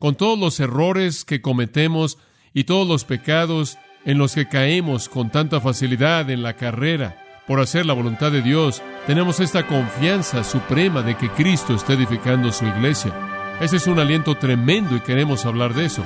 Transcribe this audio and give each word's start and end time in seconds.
con 0.00 0.16
todos 0.16 0.38
los 0.38 0.58
errores 0.58 1.24
que 1.24 1.42
cometemos 1.42 2.18
y 2.54 2.64
todos 2.64 2.88
los 2.88 3.04
pecados 3.04 3.78
en 4.04 4.18
los 4.18 4.34
que 4.34 4.48
caemos 4.48 5.10
con 5.10 5.30
tanta 5.30 5.60
facilidad 5.60 6.30
en 6.30 6.42
la 6.42 6.54
carrera 6.54 7.22
por 7.46 7.60
hacer 7.60 7.84
la 7.84 7.92
voluntad 7.92 8.32
de 8.32 8.42
Dios, 8.42 8.82
tenemos 9.06 9.40
esta 9.40 9.66
confianza 9.66 10.42
suprema 10.42 11.02
de 11.02 11.16
que 11.16 11.28
Cristo 11.28 11.74
está 11.74 11.92
edificando 11.92 12.50
su 12.50 12.64
iglesia. 12.64 13.12
Ese 13.60 13.76
es 13.76 13.86
un 13.86 13.98
aliento 13.98 14.36
tremendo 14.36 14.96
y 14.96 15.00
queremos 15.00 15.44
hablar 15.44 15.74
de 15.74 15.84
eso. 15.84 16.02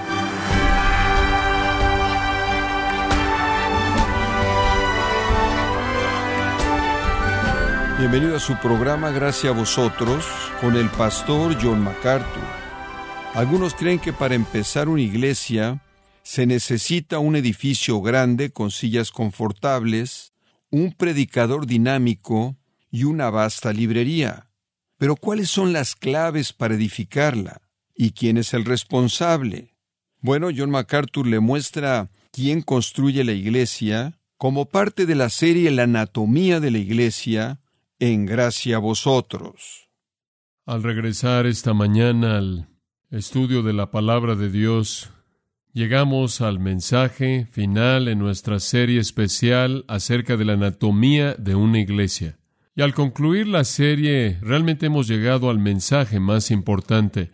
Bienvenido 7.99 8.37
a 8.37 8.41
su 8.41 8.57
programa 8.57 9.13
Gracias 9.13 9.53
a 9.53 9.57
vosotros 9.57 10.27
con 10.61 10.77
el 10.77 10.89
pastor 10.91 11.57
John 11.63 11.85
MacArthur. 11.85 12.64
Algunos 13.35 13.75
creen 13.75 13.99
que 13.99 14.13
para 14.13 14.37
empezar 14.37 14.89
una 14.89 15.03
iglesia 15.03 15.83
se 16.23 16.47
necesita 16.47 17.19
un 17.19 17.35
edificio 17.35 18.01
grande 18.01 18.51
con 18.51 18.71
sillas 18.71 19.11
confortables, 19.11 20.33
un 20.71 20.93
predicador 20.93 21.67
dinámico 21.67 22.57
y 22.93 23.03
una 23.03 23.31
vasta 23.31 23.73
librería. 23.73 24.51
Pero 24.99 25.17
¿cuáles 25.17 25.51
son 25.51 25.73
las 25.73 25.97
claves 25.97 26.53
para 26.53 26.77
edificarla? 26.77 27.61
¿Y 27.93 28.13
quién 28.13 28.39
es 28.39 28.55
el 28.55 28.65
responsable? 28.65 29.75
Bueno, 30.21 30.51
John 30.57 30.71
MacArthur 30.71 31.27
le 31.27 31.41
muestra 31.41 32.11
quién 32.31 32.63
construye 32.63 33.25
la 33.25 33.33
iglesia 33.33 34.17
como 34.39 34.67
parte 34.67 35.07
de 35.07 35.17
la 35.17 35.29
serie 35.29 35.73
La 35.73 35.83
anatomía 35.83 36.61
de 36.61 36.71
la 36.71 36.79
iglesia 36.79 37.61
en 37.99 38.27
gracia 38.27 38.77
a 38.77 38.79
vosotros. 38.79 39.89
Al 40.67 40.85
regresar 40.85 41.47
esta 41.47 41.75
mañana 41.75 42.39
al 42.39 42.74
estudio 43.11 43.63
de 43.63 43.73
la 43.73 43.91
palabra 43.91 44.35
de 44.35 44.51
Dios, 44.51 45.11
llegamos 45.73 46.41
al 46.41 46.59
mensaje 46.59 47.47
final 47.51 48.09
en 48.09 48.19
nuestra 48.19 48.61
serie 48.61 49.01
especial 49.01 49.85
acerca 49.89 50.37
de 50.37 50.45
la 50.45 50.55
anatomía 50.55 51.35
de 51.35 51.55
una 51.55 51.81
iglesia. 51.81 52.39
Y 52.77 52.83
al 52.83 52.95
concluir 52.95 53.47
la 53.47 53.65
serie, 53.65 54.39
realmente 54.41 54.87
hemos 54.87 55.07
llegado 55.07 55.51
al 55.51 55.59
mensaje 55.59 56.19
más 56.19 56.51
importante. 56.51 57.31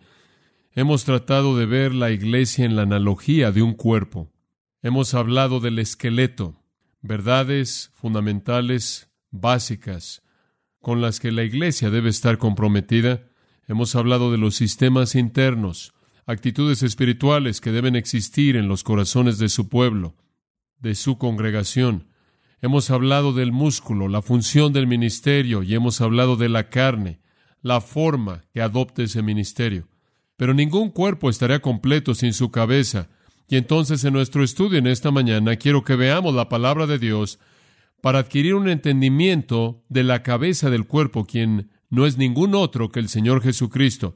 Hemos 0.73 1.03
tratado 1.03 1.57
de 1.57 1.65
ver 1.65 1.93
la 1.93 2.11
iglesia 2.11 2.65
en 2.65 2.75
la 2.75 2.83
analogía 2.83 3.51
de 3.51 3.61
un 3.61 3.73
cuerpo. 3.73 4.31
Hemos 4.83 5.13
hablado 5.13 5.59
del 5.59 5.79
esqueleto, 5.79 6.61
verdades 7.01 7.91
fundamentales, 7.95 9.09
básicas, 9.31 10.21
con 10.79 11.01
las 11.01 11.19
que 11.19 11.31
la 11.31 11.43
Iglesia 11.43 11.89
debe 11.89 12.09
estar 12.09 12.37
comprometida. 12.37 13.23
Hemos 13.71 13.95
hablado 13.95 14.33
de 14.33 14.37
los 14.37 14.55
sistemas 14.55 15.15
internos, 15.15 15.93
actitudes 16.25 16.83
espirituales 16.83 17.61
que 17.61 17.71
deben 17.71 17.95
existir 17.95 18.57
en 18.57 18.67
los 18.67 18.83
corazones 18.83 19.37
de 19.37 19.47
su 19.47 19.69
pueblo, 19.69 20.13
de 20.79 20.93
su 20.93 21.17
congregación. 21.17 22.09
Hemos 22.61 22.91
hablado 22.91 23.31
del 23.31 23.53
músculo, 23.53 24.09
la 24.09 24.21
función 24.21 24.73
del 24.73 24.87
ministerio, 24.87 25.63
y 25.63 25.73
hemos 25.73 26.01
hablado 26.01 26.35
de 26.35 26.49
la 26.49 26.67
carne, 26.67 27.21
la 27.61 27.79
forma 27.79 28.43
que 28.53 28.61
adopte 28.61 29.03
ese 29.03 29.21
ministerio. 29.21 29.87
Pero 30.35 30.53
ningún 30.53 30.89
cuerpo 30.89 31.29
estaría 31.29 31.61
completo 31.61 32.13
sin 32.13 32.33
su 32.33 32.51
cabeza. 32.51 33.07
Y 33.47 33.55
entonces 33.55 34.03
en 34.03 34.11
nuestro 34.11 34.43
estudio 34.43 34.79
en 34.79 34.87
esta 34.87 35.11
mañana 35.11 35.55
quiero 35.55 35.85
que 35.85 35.95
veamos 35.95 36.35
la 36.35 36.49
palabra 36.49 36.87
de 36.87 36.99
Dios 36.99 37.39
para 38.01 38.19
adquirir 38.19 38.53
un 38.53 38.67
entendimiento 38.67 39.81
de 39.87 40.03
la 40.03 40.23
cabeza 40.23 40.69
del 40.69 40.87
cuerpo, 40.87 41.23
quien 41.23 41.69
no 41.91 42.07
es 42.07 42.17
ningún 42.17 42.55
otro 42.55 42.89
que 42.89 42.99
el 42.99 43.09
Señor 43.09 43.43
Jesucristo. 43.43 44.15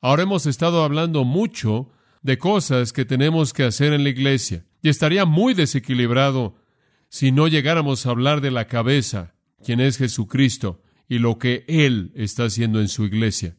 Ahora 0.00 0.22
hemos 0.22 0.46
estado 0.46 0.82
hablando 0.82 1.24
mucho 1.24 1.90
de 2.22 2.38
cosas 2.38 2.92
que 2.92 3.04
tenemos 3.04 3.52
que 3.52 3.64
hacer 3.64 3.92
en 3.92 4.04
la 4.04 4.10
iglesia, 4.10 4.64
y 4.80 4.88
estaría 4.88 5.26
muy 5.26 5.52
desequilibrado 5.52 6.56
si 7.08 7.32
no 7.32 7.48
llegáramos 7.48 8.06
a 8.06 8.10
hablar 8.10 8.40
de 8.40 8.52
la 8.52 8.66
cabeza, 8.66 9.34
quien 9.64 9.80
es 9.80 9.98
Jesucristo, 9.98 10.80
y 11.08 11.18
lo 11.18 11.38
que 11.38 11.64
Él 11.68 12.12
está 12.14 12.44
haciendo 12.44 12.80
en 12.80 12.88
su 12.88 13.04
iglesia. 13.04 13.56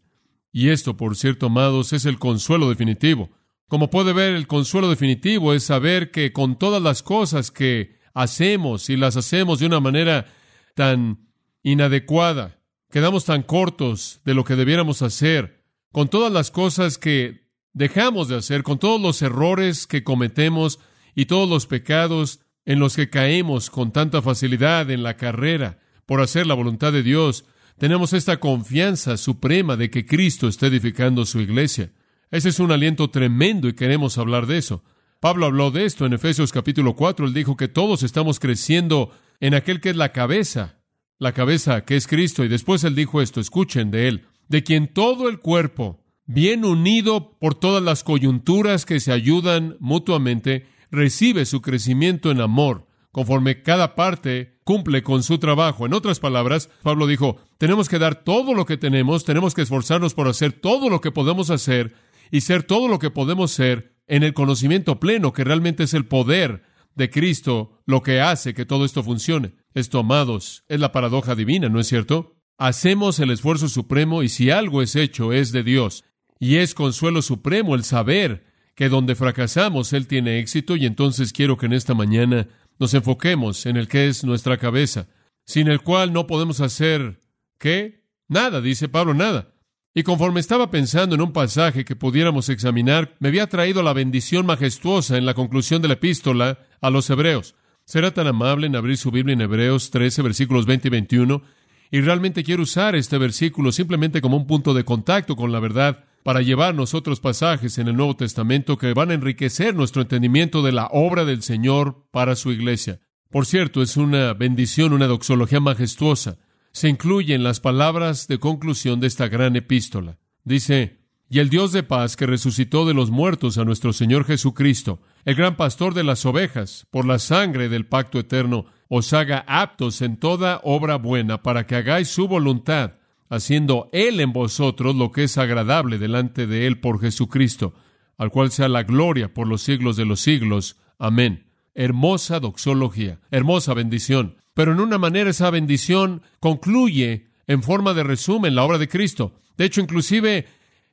Y 0.52 0.70
esto, 0.70 0.98
por 0.98 1.16
cierto, 1.16 1.48
amados, 1.48 1.94
es 1.94 2.06
el 2.06 2.18
consuelo 2.18 2.70
definitivo. 2.70 3.30
Como 3.68 3.90
puede 3.90 4.14
ver, 4.14 4.36
el 4.36 4.48
consuelo 4.48 4.90
definitivo 4.90 5.54
es 5.54 5.64
saber 5.64 6.12
que 6.12 6.32
con 6.32 6.58
todas 6.58 6.82
las 6.82 7.04
cosas 7.04 7.52
que 7.52 8.00
hacemos 8.14 8.90
y 8.90 8.98
las 8.98 9.18
hacemos 9.18 9.60
de 9.60 9.66
una 9.66 9.80
manera 9.80 10.28
tan 10.76 11.28
inadecuada, 11.62 12.59
quedamos 12.90 13.26
tan 13.26 13.44
cortos 13.44 14.22
de 14.26 14.34
lo 14.34 14.44
que 14.44 14.56
debiéramos 14.56 15.02
hacer, 15.02 15.64
con 15.92 16.08
todas 16.10 16.32
las 16.32 16.52
cosas 16.52 16.98
que 16.98 17.48
dejamos 17.74 18.28
de 18.28 18.38
hacer, 18.38 18.64
con 18.64 18.80
todos 18.80 19.02
los 19.02 19.22
errores 19.22 19.88
que 19.88 20.04
cometemos 20.04 20.80
y 21.16 21.26
todos 21.26 21.50
los 21.50 21.66
pecados 21.66 22.42
en 22.66 22.80
los 22.80 22.96
que 22.96 23.10
caemos 23.10 23.70
con 23.70 23.92
tanta 23.92 24.22
facilidad 24.22 24.92
en 24.92 25.04
la 25.04 25.18
carrera 25.18 25.80
por 26.10 26.22
hacer 26.22 26.48
la 26.48 26.56
voluntad 26.56 26.92
de 26.92 27.04
Dios, 27.04 27.46
tenemos 27.78 28.14
esta 28.14 28.40
confianza 28.40 29.16
suprema 29.16 29.78
de 29.78 29.92
que 29.92 30.08
Cristo 30.08 30.48
está 30.48 30.66
edificando 30.66 31.24
su 31.24 31.40
iglesia. 31.40 31.92
Ese 32.32 32.50
es 32.50 32.60
un 32.60 32.72
aliento 32.72 33.12
tremendo 33.12 33.68
y 33.68 33.74
queremos 33.74 34.18
hablar 34.18 34.48
de 34.48 34.58
eso. 34.58 34.84
Pablo 35.20 35.46
habló 35.46 35.70
de 35.70 35.86
esto 35.86 36.08
en 36.08 36.14
Efesios 36.14 36.52
capítulo 36.52 36.96
4. 36.96 37.28
Él 37.28 37.34
dijo 37.36 37.56
que 37.56 37.68
todos 37.68 38.02
estamos 38.02 38.40
creciendo 38.40 39.12
en 39.40 39.54
aquel 39.54 39.82
que 39.82 39.92
es 39.92 39.96
la 39.96 40.12
cabeza, 40.12 40.79
la 41.20 41.34
cabeza 41.34 41.86
que 41.86 41.96
es 41.96 42.08
Cristo. 42.08 42.44
Y 42.44 42.48
después 42.48 42.84
él 42.84 42.96
dijo 42.96 43.22
esto, 43.22 43.40
escuchen 43.40 43.92
de 43.92 44.08
él, 44.08 44.26
de 44.48 44.64
quien 44.64 44.92
todo 44.92 45.30
el 45.30 45.40
cuerpo, 45.40 46.04
bien 46.26 46.66
unido 46.66 47.38
por 47.40 47.56
todas 47.56 47.84
las 47.84 48.04
coyunturas 48.04 48.86
que 48.86 49.00
se 49.00 49.12
ayudan 49.12 49.76
mutuamente, 49.80 50.68
recibe 50.90 51.46
su 51.46 51.62
crecimiento 51.62 52.32
en 52.32 52.42
amor, 52.42 52.88
conforme 53.12 53.62
cada 53.62 53.96
parte 53.96 54.60
cumple 54.64 55.04
con 55.04 55.24
su 55.24 55.38
trabajo. 55.38 55.86
En 55.86 55.94
otras 55.94 56.20
palabras, 56.20 56.70
Pablo 56.84 57.06
dijo, 57.06 57.38
tenemos 57.58 57.90
que 57.90 58.00
dar 58.00 58.24
todo 58.24 58.54
lo 58.54 58.66
que 58.66 58.78
tenemos, 58.78 59.26
tenemos 59.26 59.54
que 59.54 59.64
esforzarnos 59.64 60.14
por 60.14 60.28
hacer 60.28 60.54
todo 60.54 60.90
lo 60.90 61.02
que 61.02 61.12
podemos 61.12 61.50
hacer 61.50 61.94
y 62.32 62.42
ser 62.42 62.64
todo 62.64 62.88
lo 62.88 63.00
que 63.00 63.10
podemos 63.10 63.52
ser 63.52 63.96
en 64.08 64.24
el 64.24 64.34
conocimiento 64.34 65.00
pleno 65.00 65.34
que 65.34 65.44
realmente 65.44 65.84
es 65.84 65.94
el 65.94 66.06
poder 66.06 66.64
de 67.00 67.10
Cristo 67.10 67.82
lo 67.88 68.04
que 68.04 68.22
hace 68.22 68.54
que 68.54 68.66
todo 68.66 68.86
esto 68.86 69.02
funcione. 69.02 69.56
Esto, 69.74 70.00
amados, 70.00 70.64
es 70.68 70.80
la 70.80 70.92
paradoja 70.92 71.34
divina, 71.34 71.70
¿no 71.70 71.80
es 71.80 71.88
cierto? 71.88 72.36
Hacemos 72.60 73.20
el 73.20 73.32
esfuerzo 73.32 73.70
supremo 73.70 74.22
y 74.22 74.30
si 74.30 74.52
algo 74.52 74.84
es 74.84 74.96
hecho 74.96 75.34
es 75.34 75.52
de 75.52 75.64
Dios. 75.64 76.04
Y 76.40 76.58
es 76.58 76.76
consuelo 76.76 77.22
supremo 77.22 77.74
el 77.74 77.84
saber 77.84 78.46
que 78.76 78.90
donde 78.90 79.16
fracasamos 79.16 79.94
Él 79.94 80.08
tiene 80.08 80.40
éxito 80.40 80.76
y 80.76 80.86
entonces 80.86 81.34
quiero 81.34 81.58
que 81.58 81.66
en 81.66 81.74
esta 81.74 81.96
mañana 81.96 82.48
nos 82.78 82.94
enfoquemos 82.94 83.66
en 83.66 83.78
el 83.78 83.88
que 83.88 84.08
es 84.08 84.24
nuestra 84.24 84.58
cabeza, 84.58 85.08
sin 85.46 85.68
el 85.68 85.82
cual 85.82 86.14
no 86.14 86.28
podemos 86.28 86.62
hacer 86.62 87.20
¿qué? 87.58 88.04
Nada, 88.28 88.62
dice 88.62 88.90
Pablo, 88.90 89.14
nada. 89.14 89.54
Y 89.94 90.04
conforme 90.04 90.40
estaba 90.40 90.70
pensando 90.70 91.16
en 91.16 91.22
un 91.22 91.34
pasaje 91.34 91.84
que 91.84 91.96
pudiéramos 91.96 92.50
examinar, 92.50 93.16
me 93.20 93.30
había 93.30 93.48
traído 93.48 93.82
la 93.82 93.94
bendición 93.94 94.46
majestuosa 94.46 95.18
en 95.18 95.26
la 95.26 95.34
conclusión 95.34 95.82
de 95.82 95.88
la 95.88 95.96
epístola 95.96 96.60
a 96.80 96.90
los 96.92 97.10
Hebreos. 97.10 97.56
Será 97.86 98.12
tan 98.14 98.28
amable 98.28 98.68
en 98.68 98.76
abrir 98.76 98.98
su 98.98 99.10
Biblia 99.10 99.34
en 99.34 99.42
Hebreos 99.42 99.90
13, 99.90 100.22
versículos 100.22 100.68
20 100.68 100.88
y 100.88 100.92
21, 100.92 101.42
y 101.90 102.02
realmente 102.02 102.44
quiero 102.44 102.62
usar 102.62 102.96
este 102.96 103.18
versículo 103.18 103.72
simplemente 103.72 104.22
como 104.22 104.38
un 104.38 104.46
punto 104.46 104.76
de 104.76 104.86
contacto 104.86 105.36
con 105.36 105.52
la 105.52 105.60
verdad 105.60 106.06
para 106.22 106.44
llevarnos 106.44 106.94
otros 106.94 107.20
pasajes 107.20 107.80
en 107.80 107.88
el 107.88 107.96
Nuevo 107.96 108.16
Testamento 108.16 108.78
que 108.78 108.94
van 108.94 109.10
a 109.10 109.16
enriquecer 109.16 109.74
nuestro 109.74 110.04
entendimiento 110.04 110.62
de 110.62 110.72
la 110.72 110.88
obra 110.92 111.26
del 111.26 111.42
Señor 111.42 112.06
para 112.12 112.36
su 112.36 112.52
iglesia. 112.52 113.00
Por 113.32 113.48
cierto, 113.48 113.82
es 113.82 113.98
una 113.98 114.34
bendición, 114.34 114.94
una 114.94 115.08
doxología 115.08 115.60
majestuosa 115.60 116.38
se 116.72 116.90
incluyen 116.90 117.44
las 117.44 117.60
palabras 117.60 118.28
de 118.28 118.40
conclusión 118.40 119.00
de 119.00 119.08
esta 119.08 119.28
gran 119.28 119.56
epístola. 119.56 120.18
Dice, 120.44 121.00
y 121.30 121.40
el 121.40 121.50
Dios 121.50 121.72
de 121.72 121.84
paz 121.84 122.16
que 122.16 122.26
resucitó 122.26 122.86
de 122.86 122.94
los 122.94 123.12
muertos 123.12 123.58
a 123.58 123.66
nuestro 123.66 123.94
Señor 123.94 124.26
Jesucristo, 124.26 125.00
el 125.26 125.36
gran 125.36 125.58
pastor 125.58 125.94
de 125.94 126.04
las 126.04 126.26
ovejas, 126.26 126.88
por 126.90 127.06
la 127.06 127.20
sangre 127.20 127.70
del 127.70 127.86
pacto 127.86 128.20
eterno, 128.20 128.66
os 128.88 129.14
haga 129.14 129.46
aptos 129.48 130.02
en 130.02 130.18
toda 130.18 130.60
obra 130.64 130.96
buena 130.96 131.44
para 131.44 131.68
que 131.68 131.76
hagáis 131.76 132.08
su 132.08 132.28
voluntad, 132.28 132.94
haciendo 133.30 133.90
Él 133.94 134.20
en 134.20 134.34
vosotros 134.34 134.96
lo 134.96 135.12
que 135.12 135.26
es 135.26 135.38
agradable 135.38 136.00
delante 136.00 136.48
de 136.48 136.66
Él 136.66 136.80
por 136.80 137.00
Jesucristo, 137.00 137.76
al 138.18 138.32
cual 138.32 138.52
sea 138.52 138.68
la 138.68 138.82
gloria 138.82 139.32
por 139.34 139.48
los 139.48 139.62
siglos 139.62 139.96
de 139.98 140.06
los 140.06 140.22
siglos. 140.22 140.78
Amén. 140.98 141.46
Hermosa 141.76 142.40
doxología, 142.40 143.20
hermosa 143.30 143.76
bendición 143.76 144.38
pero 144.60 144.74
en 144.74 144.82
una 144.82 144.98
manera 144.98 145.30
esa 145.30 145.50
bendición 145.52 146.22
concluye 146.42 147.28
en 147.48 147.64
forma 147.64 147.94
de 147.94 148.04
resumen 148.04 148.56
la 148.56 148.66
obra 148.66 148.78
de 148.78 148.90
Cristo. 148.90 149.40
De 149.56 149.64
hecho, 149.64 149.80
inclusive 149.80 150.48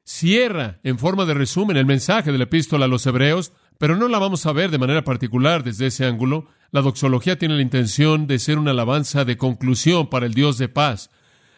cierra 0.04 0.78
en 0.84 1.00
forma 1.00 1.24
de 1.24 1.34
resumen 1.34 1.76
el 1.76 1.84
mensaje 1.84 2.30
de 2.30 2.38
la 2.38 2.44
epístola 2.44 2.84
a 2.84 2.88
los 2.88 3.04
hebreos, 3.06 3.50
pero 3.76 3.96
no 3.96 4.06
la 4.06 4.20
vamos 4.20 4.46
a 4.46 4.52
ver 4.52 4.70
de 4.70 4.78
manera 4.78 5.02
particular 5.02 5.64
desde 5.64 5.86
ese 5.86 6.06
ángulo. 6.06 6.46
La 6.70 6.80
doxología 6.80 7.40
tiene 7.40 7.56
la 7.56 7.62
intención 7.62 8.28
de 8.28 8.38
ser 8.38 8.56
una 8.60 8.70
alabanza 8.70 9.24
de 9.24 9.36
conclusión 9.36 10.10
para 10.10 10.26
el 10.26 10.34
Dios 10.34 10.58
de 10.58 10.68
paz. 10.68 11.10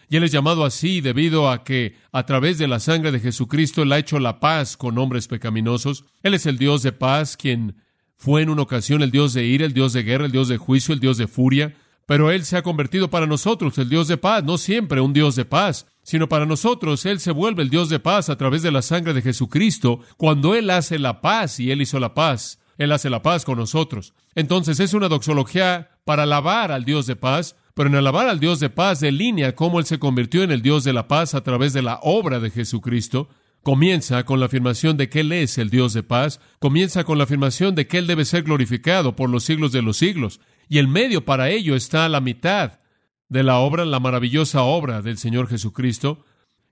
Y 0.09 0.17
Él 0.17 0.25
es 0.25 0.33
llamado 0.33 0.65
así 0.65 1.03
debido 1.03 1.51
a 1.51 1.63
que 1.63 1.95
a 2.11 2.25
través 2.25 2.57
de 2.57 2.69
la 2.69 2.81
sangre 2.81 3.13
de 3.13 3.21
Jesucristo 3.21 3.83
Él 3.83 3.93
ha 3.93 3.99
hecho 3.99 4.19
la 4.19 4.41
paz 4.41 4.79
con 4.79 4.97
hombres 4.97 5.29
pecaminosos. 5.29 6.07
Él 6.23 6.33
es 6.33 6.47
el 6.47 6.57
Dios 6.57 6.83
de 6.83 6.93
paz, 6.93 7.37
quien 7.37 7.77
fue 8.17 8.41
en 8.41 8.49
una 8.49 8.63
ocasión 8.63 9.03
el 9.03 9.11
Dios 9.11 9.35
de 9.35 9.45
ira, 9.45 9.67
el 9.67 9.75
Dios 9.75 9.93
de 9.93 10.05
guerra, 10.05 10.25
el 10.25 10.33
Dios 10.33 10.49
de 10.49 10.57
juicio, 10.57 10.95
el 10.95 11.01
Dios 11.01 11.19
de 11.19 11.29
furia. 11.29 11.77
Pero 12.09 12.31
Él 12.31 12.47
se 12.47 12.57
ha 12.57 12.63
convertido 12.63 13.11
para 13.11 13.27
nosotros 13.27 13.77
el 13.77 13.91
Dios 13.91 14.09
de 14.09 14.17
paz, 14.17 14.43
no 14.43 14.57
siempre 14.57 15.03
un 15.03 15.13
Dios 15.13 15.37
de 15.37 15.45
paz, 15.45 15.87
sino 16.03 16.27
para 16.27 16.47
nosotros 16.47 17.05
Él 17.05 17.21
se 17.21 17.33
vuelve 17.33 17.63
el 17.63 17.69
Dios 17.69 17.91
de 17.91 17.99
paz 17.99 18.31
a 18.31 18.39
través 18.39 18.63
de 18.63 18.71
la 18.71 18.81
sangre 18.81 19.13
de 19.13 19.21
Jesucristo 19.21 20.01
cuando 20.17 20.55
Él 20.55 20.71
hace 20.71 20.99
la 20.99 21.21
paz 21.21 21.61
y 21.61 21.71
Él 21.71 21.83
hizo 21.83 22.01
la 22.01 22.15
paz. 22.15 22.61
Él 22.79 22.93
hace 22.93 23.11
la 23.11 23.21
paz 23.21 23.45
con 23.45 23.59
nosotros. 23.59 24.15
Entonces 24.35 24.81
es 24.81 24.95
una 24.95 25.11
doxología 25.11 25.91
para 26.07 26.23
alabar 26.23 26.73
al 26.73 26.87
Dios 26.87 27.05
de 27.05 27.15
paz, 27.15 27.57
pero 27.75 27.91
en 27.91 27.97
alabar 27.97 28.27
al 28.27 28.41
Dios 28.41 28.59
de 28.59 28.71
paz 28.71 29.01
de 29.01 29.13
línea 29.13 29.55
cómo 29.55 29.79
Él 29.79 29.85
se 29.85 29.99
convirtió 29.99 30.43
en 30.43 30.51
el 30.51 30.63
Dios 30.63 30.85
de 30.85 30.95
la 30.95 31.09
paz 31.09 31.35
a 31.35 31.43
través 31.43 31.75
de 31.75 31.83
la 31.83 32.01
obra 32.03 32.41
de 32.41 32.49
Jesucristo. 32.49 33.29
Comienza 33.63 34.25
con 34.25 34.41
la 34.41 34.47
afirmación 34.47 34.97
de 34.97 35.11
que 35.11 35.21
Él 35.21 35.33
es 35.33 35.59
el 35.59 35.69
Dios 35.69 35.93
de 35.93 36.05
paz, 36.05 36.41
comienza 36.59 37.05
con 37.05 37.19
la 37.19 37.25
afirmación 37.25 37.75
de 37.75 37.87
que 37.87 37.99
Él 37.99 38.07
debe 38.07 38.25
ser 38.25 38.45
glorificado 38.45 39.15
por 39.15 39.29
los 39.29 39.45
siglos 39.45 39.73
de 39.73 39.83
los 39.83 39.99
siglos, 39.99 40.41
y 40.69 40.79
el 40.79 40.89
medio 40.89 41.25
para 41.25 41.51
ello 41.51 41.75
está 41.75 42.05
a 42.05 42.09
la 42.09 42.21
mitad 42.21 42.81
de 43.29 43.43
la 43.43 43.59
obra, 43.59 43.85
la 43.85 44.01
maravillosa 44.01 44.63
obra 44.63 45.03
del 45.03 45.19
Señor 45.19 45.49
Jesucristo. 45.49 46.25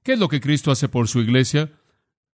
¿Qué 0.02 0.14
es 0.14 0.18
lo 0.18 0.28
que 0.28 0.40
Cristo 0.40 0.70
hace 0.70 0.88
por 0.88 1.08
su 1.08 1.20
iglesia? 1.20 1.72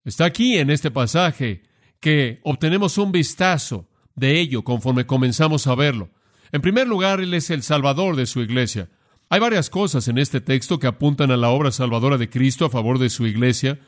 Está 0.03 0.25
aquí 0.25 0.57
en 0.57 0.69
este 0.69 0.91
pasaje 0.91 1.63
que 1.99 2.39
obtenemos 2.43 2.97
un 2.97 3.11
vistazo 3.11 3.87
de 4.15 4.39
ello 4.39 4.63
conforme 4.63 5.05
comenzamos 5.05 5.67
a 5.67 5.75
verlo. 5.75 6.09
En 6.51 6.61
primer 6.61 6.87
lugar, 6.87 7.21
Él 7.21 7.33
es 7.33 7.49
el 7.49 7.63
Salvador 7.63 8.15
de 8.15 8.25
su 8.25 8.41
iglesia. 8.41 8.89
Hay 9.29 9.39
varias 9.39 9.69
cosas 9.69 10.07
en 10.07 10.17
este 10.17 10.41
texto 10.41 10.79
que 10.79 10.87
apuntan 10.87 11.31
a 11.31 11.37
la 11.37 11.49
obra 11.49 11.71
salvadora 11.71 12.17
de 12.17 12.29
Cristo 12.29 12.65
a 12.65 12.69
favor 12.69 12.99
de 12.99 13.09
su 13.09 13.25
iglesia. 13.25 13.79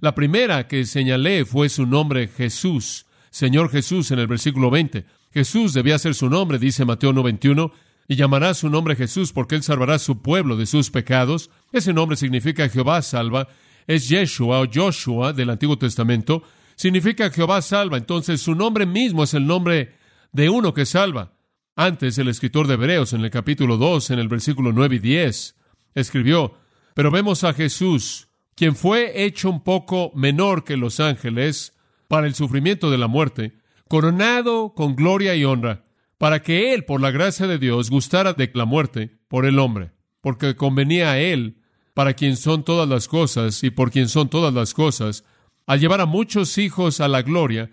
La 0.00 0.14
primera 0.14 0.68
que 0.68 0.84
señalé 0.84 1.44
fue 1.44 1.68
su 1.68 1.86
nombre 1.86 2.28
Jesús, 2.28 3.06
Señor 3.30 3.70
Jesús 3.70 4.10
en 4.10 4.18
el 4.18 4.26
versículo 4.26 4.70
20. 4.70 5.06
Jesús 5.32 5.72
debía 5.72 5.98
ser 5.98 6.14
su 6.14 6.28
nombre, 6.28 6.58
dice 6.58 6.84
Mateo 6.84 7.12
91, 7.12 7.72
y 8.08 8.16
llamará 8.16 8.54
su 8.54 8.68
nombre 8.68 8.96
Jesús 8.96 9.32
porque 9.32 9.54
él 9.54 9.62
salvará 9.62 9.94
a 9.94 9.98
su 10.00 10.20
pueblo 10.20 10.56
de 10.56 10.66
sus 10.66 10.90
pecados. 10.90 11.50
Ese 11.72 11.92
nombre 11.92 12.16
significa 12.16 12.68
Jehová 12.68 13.02
salva, 13.02 13.48
es 13.86 14.08
Yeshua 14.08 14.60
o 14.60 14.66
Joshua 14.72 15.32
del 15.32 15.50
Antiguo 15.50 15.78
Testamento, 15.78 16.42
significa 16.74 17.30
Jehová 17.30 17.62
salva. 17.62 17.96
Entonces 17.96 18.42
su 18.42 18.56
nombre 18.56 18.86
mismo 18.86 19.22
es 19.22 19.34
el 19.34 19.46
nombre 19.46 19.94
de 20.32 20.48
uno 20.48 20.74
que 20.74 20.86
salva. 20.86 21.34
Antes 21.76 22.18
el 22.18 22.26
escritor 22.26 22.66
de 22.66 22.74
Hebreos 22.74 23.12
en 23.12 23.24
el 23.24 23.30
capítulo 23.30 23.76
2, 23.76 24.10
en 24.10 24.18
el 24.18 24.28
versículo 24.28 24.72
9 24.72 24.96
y 24.96 24.98
10, 24.98 25.54
escribió, 25.94 26.54
pero 26.94 27.12
vemos 27.12 27.44
a 27.44 27.54
Jesús, 27.54 28.28
quien 28.56 28.74
fue 28.74 29.24
hecho 29.24 29.48
un 29.48 29.62
poco 29.62 30.10
menor 30.16 30.64
que 30.64 30.76
los 30.76 30.98
ángeles 30.98 31.74
para 32.08 32.26
el 32.26 32.34
sufrimiento 32.34 32.90
de 32.90 32.98
la 32.98 33.06
muerte, 33.06 33.59
coronado 33.90 34.72
con 34.72 34.94
gloria 34.94 35.34
y 35.34 35.44
honra, 35.44 35.84
para 36.16 36.42
que 36.42 36.72
él, 36.72 36.84
por 36.84 37.00
la 37.00 37.10
gracia 37.10 37.48
de 37.48 37.58
Dios, 37.58 37.90
gustara 37.90 38.34
de 38.34 38.48
la 38.54 38.64
muerte 38.64 39.18
por 39.26 39.46
el 39.46 39.58
hombre, 39.58 39.90
porque 40.20 40.54
convenía 40.54 41.10
a 41.10 41.18
él, 41.18 41.56
para 41.92 42.14
quien 42.14 42.36
son 42.36 42.64
todas 42.64 42.88
las 42.88 43.08
cosas 43.08 43.64
y 43.64 43.70
por 43.70 43.90
quien 43.90 44.08
son 44.08 44.30
todas 44.30 44.54
las 44.54 44.74
cosas, 44.74 45.24
al 45.66 45.80
llevar 45.80 46.00
a 46.00 46.06
muchos 46.06 46.56
hijos 46.56 47.00
a 47.00 47.08
la 47.08 47.22
gloria, 47.22 47.72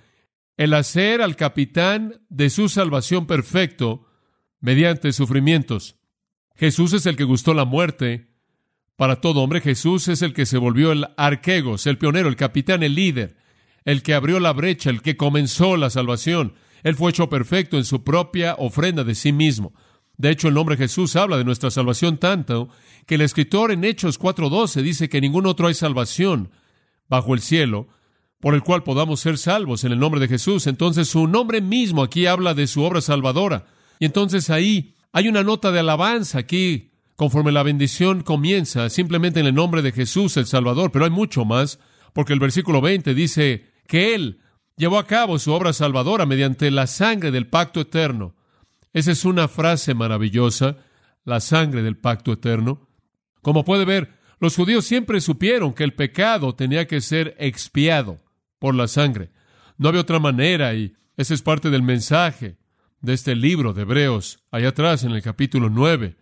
el 0.57 0.73
hacer 0.73 1.21
al 1.21 1.35
capitán 1.35 2.19
de 2.29 2.49
su 2.49 2.67
salvación 2.67 3.27
perfecto 3.27 4.07
mediante 4.59 5.13
sufrimientos. 5.13 5.97
Jesús 6.55 6.93
es 6.93 7.05
el 7.05 7.15
que 7.15 7.25
gustó 7.25 7.53
la 7.53 7.65
muerte 7.65 8.31
para 8.95 9.21
todo 9.21 9.43
hombre. 9.43 9.61
Jesús 9.61 10.07
es 10.07 10.23
el 10.23 10.33
que 10.33 10.47
se 10.47 10.57
volvió 10.57 10.91
el 10.91 11.05
arquegos, 11.15 11.85
el 11.85 11.99
pionero, 11.99 12.27
el 12.27 12.35
capitán, 12.35 12.81
el 12.81 12.95
líder, 12.95 13.37
el 13.87 14.03
que 14.03 14.13
abrió 14.13 14.41
la 14.41 14.51
brecha, 14.51 14.89
el 14.89 15.01
que 15.01 15.15
comenzó 15.15 15.77
la 15.77 15.89
salvación. 15.89 16.55
Él 16.83 16.95
fue 16.95 17.11
hecho 17.11 17.29
perfecto 17.29 17.77
en 17.77 17.85
su 17.85 18.03
propia 18.03 18.53
ofrenda 18.59 19.05
de 19.05 19.15
sí 19.15 19.31
mismo. 19.31 19.73
De 20.17 20.29
hecho, 20.29 20.49
el 20.49 20.55
nombre 20.55 20.75
Jesús 20.75 21.15
habla 21.15 21.37
de 21.37 21.45
nuestra 21.45 21.71
salvación 21.71 22.17
tanto 22.17 22.67
que 23.05 23.15
el 23.15 23.21
escritor 23.21 23.71
en 23.71 23.85
Hechos 23.85 24.19
4.12 24.19 24.81
dice 24.81 25.07
que 25.07 25.21
ningún 25.21 25.45
otro 25.45 25.67
hay 25.67 25.73
salvación 25.73 26.51
bajo 27.07 27.33
el 27.33 27.39
cielo, 27.39 27.87
por 28.41 28.55
el 28.55 28.61
cual 28.61 28.83
podamos 28.83 29.21
ser 29.21 29.37
salvos 29.37 29.85
en 29.85 29.93
el 29.93 29.99
nombre 29.99 30.19
de 30.19 30.27
Jesús. 30.27 30.67
Entonces 30.67 31.07
su 31.07 31.25
nombre 31.25 31.61
mismo 31.61 32.03
aquí 32.03 32.25
habla 32.25 32.53
de 32.53 32.67
su 32.67 32.83
obra 32.83 32.99
salvadora. 32.99 33.67
Y 33.99 34.05
entonces 34.05 34.49
ahí 34.49 34.95
hay 35.13 35.29
una 35.29 35.43
nota 35.43 35.71
de 35.71 35.79
alabanza 35.79 36.39
aquí, 36.39 36.91
conforme 37.15 37.53
la 37.53 37.63
bendición 37.63 38.21
comienza, 38.21 38.89
simplemente 38.89 39.39
en 39.39 39.45
el 39.45 39.55
nombre 39.55 39.81
de 39.81 39.93
Jesús 39.93 40.35
el 40.35 40.45
Salvador, 40.45 40.91
pero 40.91 41.05
hay 41.05 41.11
mucho 41.11 41.45
más, 41.45 41.79
porque 42.11 42.33
el 42.33 42.39
versículo 42.41 42.81
20 42.81 43.13
dice 43.13 43.76
que 43.87 44.13
Él 44.13 44.41
llevó 44.75 44.99
a 44.99 45.07
cabo 45.07 45.39
su 45.39 45.51
obra 45.51 45.73
salvadora 45.73 46.25
mediante 46.25 46.69
la 46.71 46.87
sangre 46.87 47.31
del 47.31 47.47
pacto 47.47 47.81
eterno. 47.81 48.35
Esa 48.93 49.11
es 49.11 49.25
una 49.25 49.47
frase 49.47 49.93
maravillosa, 49.93 50.77
la 51.25 51.39
sangre 51.39 51.81
del 51.81 51.97
pacto 51.97 52.31
eterno. 52.31 52.87
Como 53.41 53.65
puede 53.65 53.85
ver, 53.85 54.17
los 54.39 54.55
judíos 54.55 54.85
siempre 54.85 55.19
supieron 55.19 55.73
que 55.73 55.83
el 55.83 55.93
pecado 55.93 56.55
tenía 56.55 56.87
que 56.87 57.01
ser 57.01 57.35
expiado 57.39 58.19
por 58.59 58.75
la 58.75 58.87
sangre. 58.87 59.31
No 59.77 59.89
había 59.89 60.01
otra 60.01 60.19
manera 60.19 60.73
y 60.75 60.95
ese 61.15 61.33
es 61.33 61.41
parte 61.41 61.69
del 61.69 61.81
mensaje 61.81 62.57
de 63.01 63.13
este 63.13 63.35
libro 63.35 63.73
de 63.73 63.81
Hebreos. 63.83 64.43
Allá 64.51 64.69
atrás 64.69 65.03
en 65.03 65.11
el 65.11 65.21
capítulo 65.21 65.69
9 65.69 66.15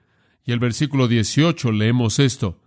y 0.46 0.52
el 0.52 0.60
versículo 0.60 1.08
18 1.08 1.72
leemos 1.72 2.20
esto. 2.20 2.62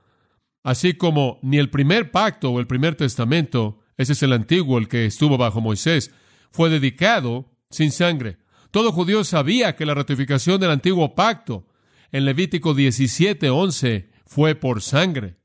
Así 0.63 0.95
como 0.95 1.39
ni 1.43 1.59
el 1.59 1.71
primer 1.71 2.11
pacto 2.11 2.51
o 2.51 2.61
el 2.61 2.67
primer 2.67 2.95
testamento, 2.95 3.81
ese 3.99 4.13
es 4.15 4.23
el 4.23 4.33
antiguo, 4.33 4.79
el 4.79 4.89
que 4.89 5.05
estuvo 5.05 5.37
bajo 5.37 5.61
Moisés, 5.61 6.13
fue 6.51 6.71
dedicado 6.71 7.51
sin 7.69 7.91
sangre. 7.91 8.39
Todo 8.71 8.93
judío 8.93 9.25
sabía 9.25 9.77
que 9.77 9.85
la 9.85 9.95
ratificación 9.95 10.61
del 10.61 10.71
antiguo 10.71 11.15
pacto 11.15 11.67
en 12.13 12.25
Levítico 12.25 12.75
17:11 12.75 14.09
fue 14.25 14.55
por 14.55 14.83
sangre. 14.83 15.37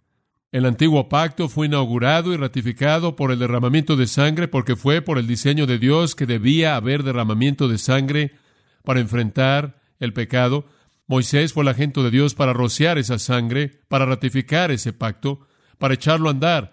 El 0.52 0.66
antiguo 0.66 1.10
pacto 1.10 1.50
fue 1.50 1.66
inaugurado 1.66 2.32
y 2.32 2.38
ratificado 2.38 3.16
por 3.16 3.32
el 3.32 3.40
derramamiento 3.40 3.96
de 3.96 4.06
sangre 4.06 4.48
porque 4.48 4.76
fue 4.76 5.02
por 5.02 5.18
el 5.18 5.26
diseño 5.26 5.66
de 5.66 5.80
Dios 5.80 6.14
que 6.14 6.28
debía 6.28 6.76
haber 6.76 7.02
derramamiento 7.02 7.68
de 7.68 7.80
sangre 7.80 8.34
para 8.84 9.00
enfrentar 9.00 9.82
el 10.00 10.14
pecado. 10.14 10.68
Moisés 11.08 11.54
fue 11.54 11.64
el 11.64 11.70
agente 11.70 12.02
de 12.02 12.12
Dios 12.12 12.36
para 12.36 12.54
rociar 12.54 13.00
esa 13.00 13.18
sangre, 13.18 13.82
para 13.88 14.06
ratificar 14.06 14.70
ese 14.70 14.94
pacto, 14.94 15.48
para 15.80 15.96
echarlo 15.96 16.30
a 16.30 16.34
andar. 16.34 16.73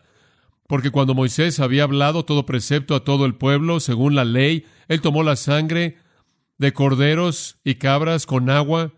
Porque 0.70 0.92
cuando 0.92 1.16
Moisés 1.16 1.58
había 1.58 1.82
hablado 1.82 2.24
todo 2.24 2.46
precepto 2.46 2.94
a 2.94 3.02
todo 3.02 3.26
el 3.26 3.34
pueblo, 3.34 3.80
según 3.80 4.14
la 4.14 4.24
ley, 4.24 4.66
él 4.86 5.00
tomó 5.00 5.24
la 5.24 5.34
sangre 5.34 5.96
de 6.58 6.72
corderos 6.72 7.58
y 7.64 7.74
cabras 7.74 8.24
con 8.24 8.48
agua, 8.48 8.92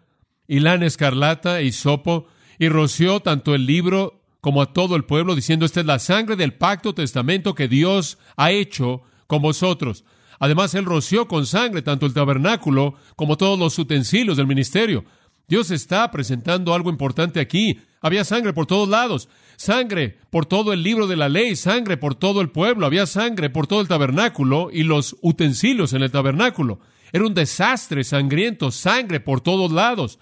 y 0.47 0.61
lana 0.61 0.85
escarlata 0.85 1.62
y 1.62 1.73
sopo, 1.73 2.26
y 2.59 2.69
roció 2.69 3.21
tanto 3.21 3.55
el 3.55 3.64
libro 3.64 4.21
como 4.43 4.61
a 4.61 4.75
todo 4.75 4.97
el 4.97 5.05
pueblo, 5.05 5.35
diciendo, 5.35 5.64
esta 5.64 5.81
es 5.81 5.87
la 5.87 5.99
sangre 5.99 6.37
del 6.37 6.52
pacto 6.52 6.95
testamento 6.95 7.55
que 7.55 7.69
Dios 7.69 8.19
ha 8.37 8.50
hecho 8.50 9.00
con 9.26 9.41
vosotros. 9.41 10.05
Además, 10.38 10.75
Él 10.75 10.85
roció 10.85 11.26
con 11.26 11.47
sangre 11.47 11.81
tanto 11.81 12.05
el 12.05 12.12
tabernáculo 12.12 12.97
como 13.17 13.38
todos 13.38 13.59
los 13.59 13.79
utensilios 13.79 14.37
del 14.37 14.47
ministerio. 14.47 15.07
Dios 15.52 15.71
está 15.71 16.11
presentando 16.11 16.73
algo 16.73 16.88
importante 16.88 17.38
aquí. 17.38 17.78
Había 18.00 18.25
sangre 18.25 18.54
por 18.54 18.64
todos 18.64 18.88
lados, 18.88 19.28
sangre 19.56 20.16
por 20.30 20.47
todo 20.47 20.73
el 20.73 20.82
libro 20.82 21.06
de 21.06 21.16
la 21.16 21.28
ley, 21.28 21.56
sangre 21.56 21.99
por 21.99 22.14
todo 22.14 22.40
el 22.40 22.49
pueblo, 22.49 22.87
había 22.87 23.04
sangre 23.04 23.50
por 23.50 23.66
todo 23.66 23.82
el 23.82 23.87
tabernáculo 23.87 24.71
y 24.73 24.82
los 24.82 25.14
utensilios 25.21 25.92
en 25.92 26.04
el 26.04 26.11
tabernáculo. 26.11 26.80
Era 27.12 27.26
un 27.26 27.35
desastre 27.35 28.02
sangriento, 28.02 28.71
sangre 28.71 29.21
por 29.21 29.42
todos 29.42 29.71
lados. 29.71 30.18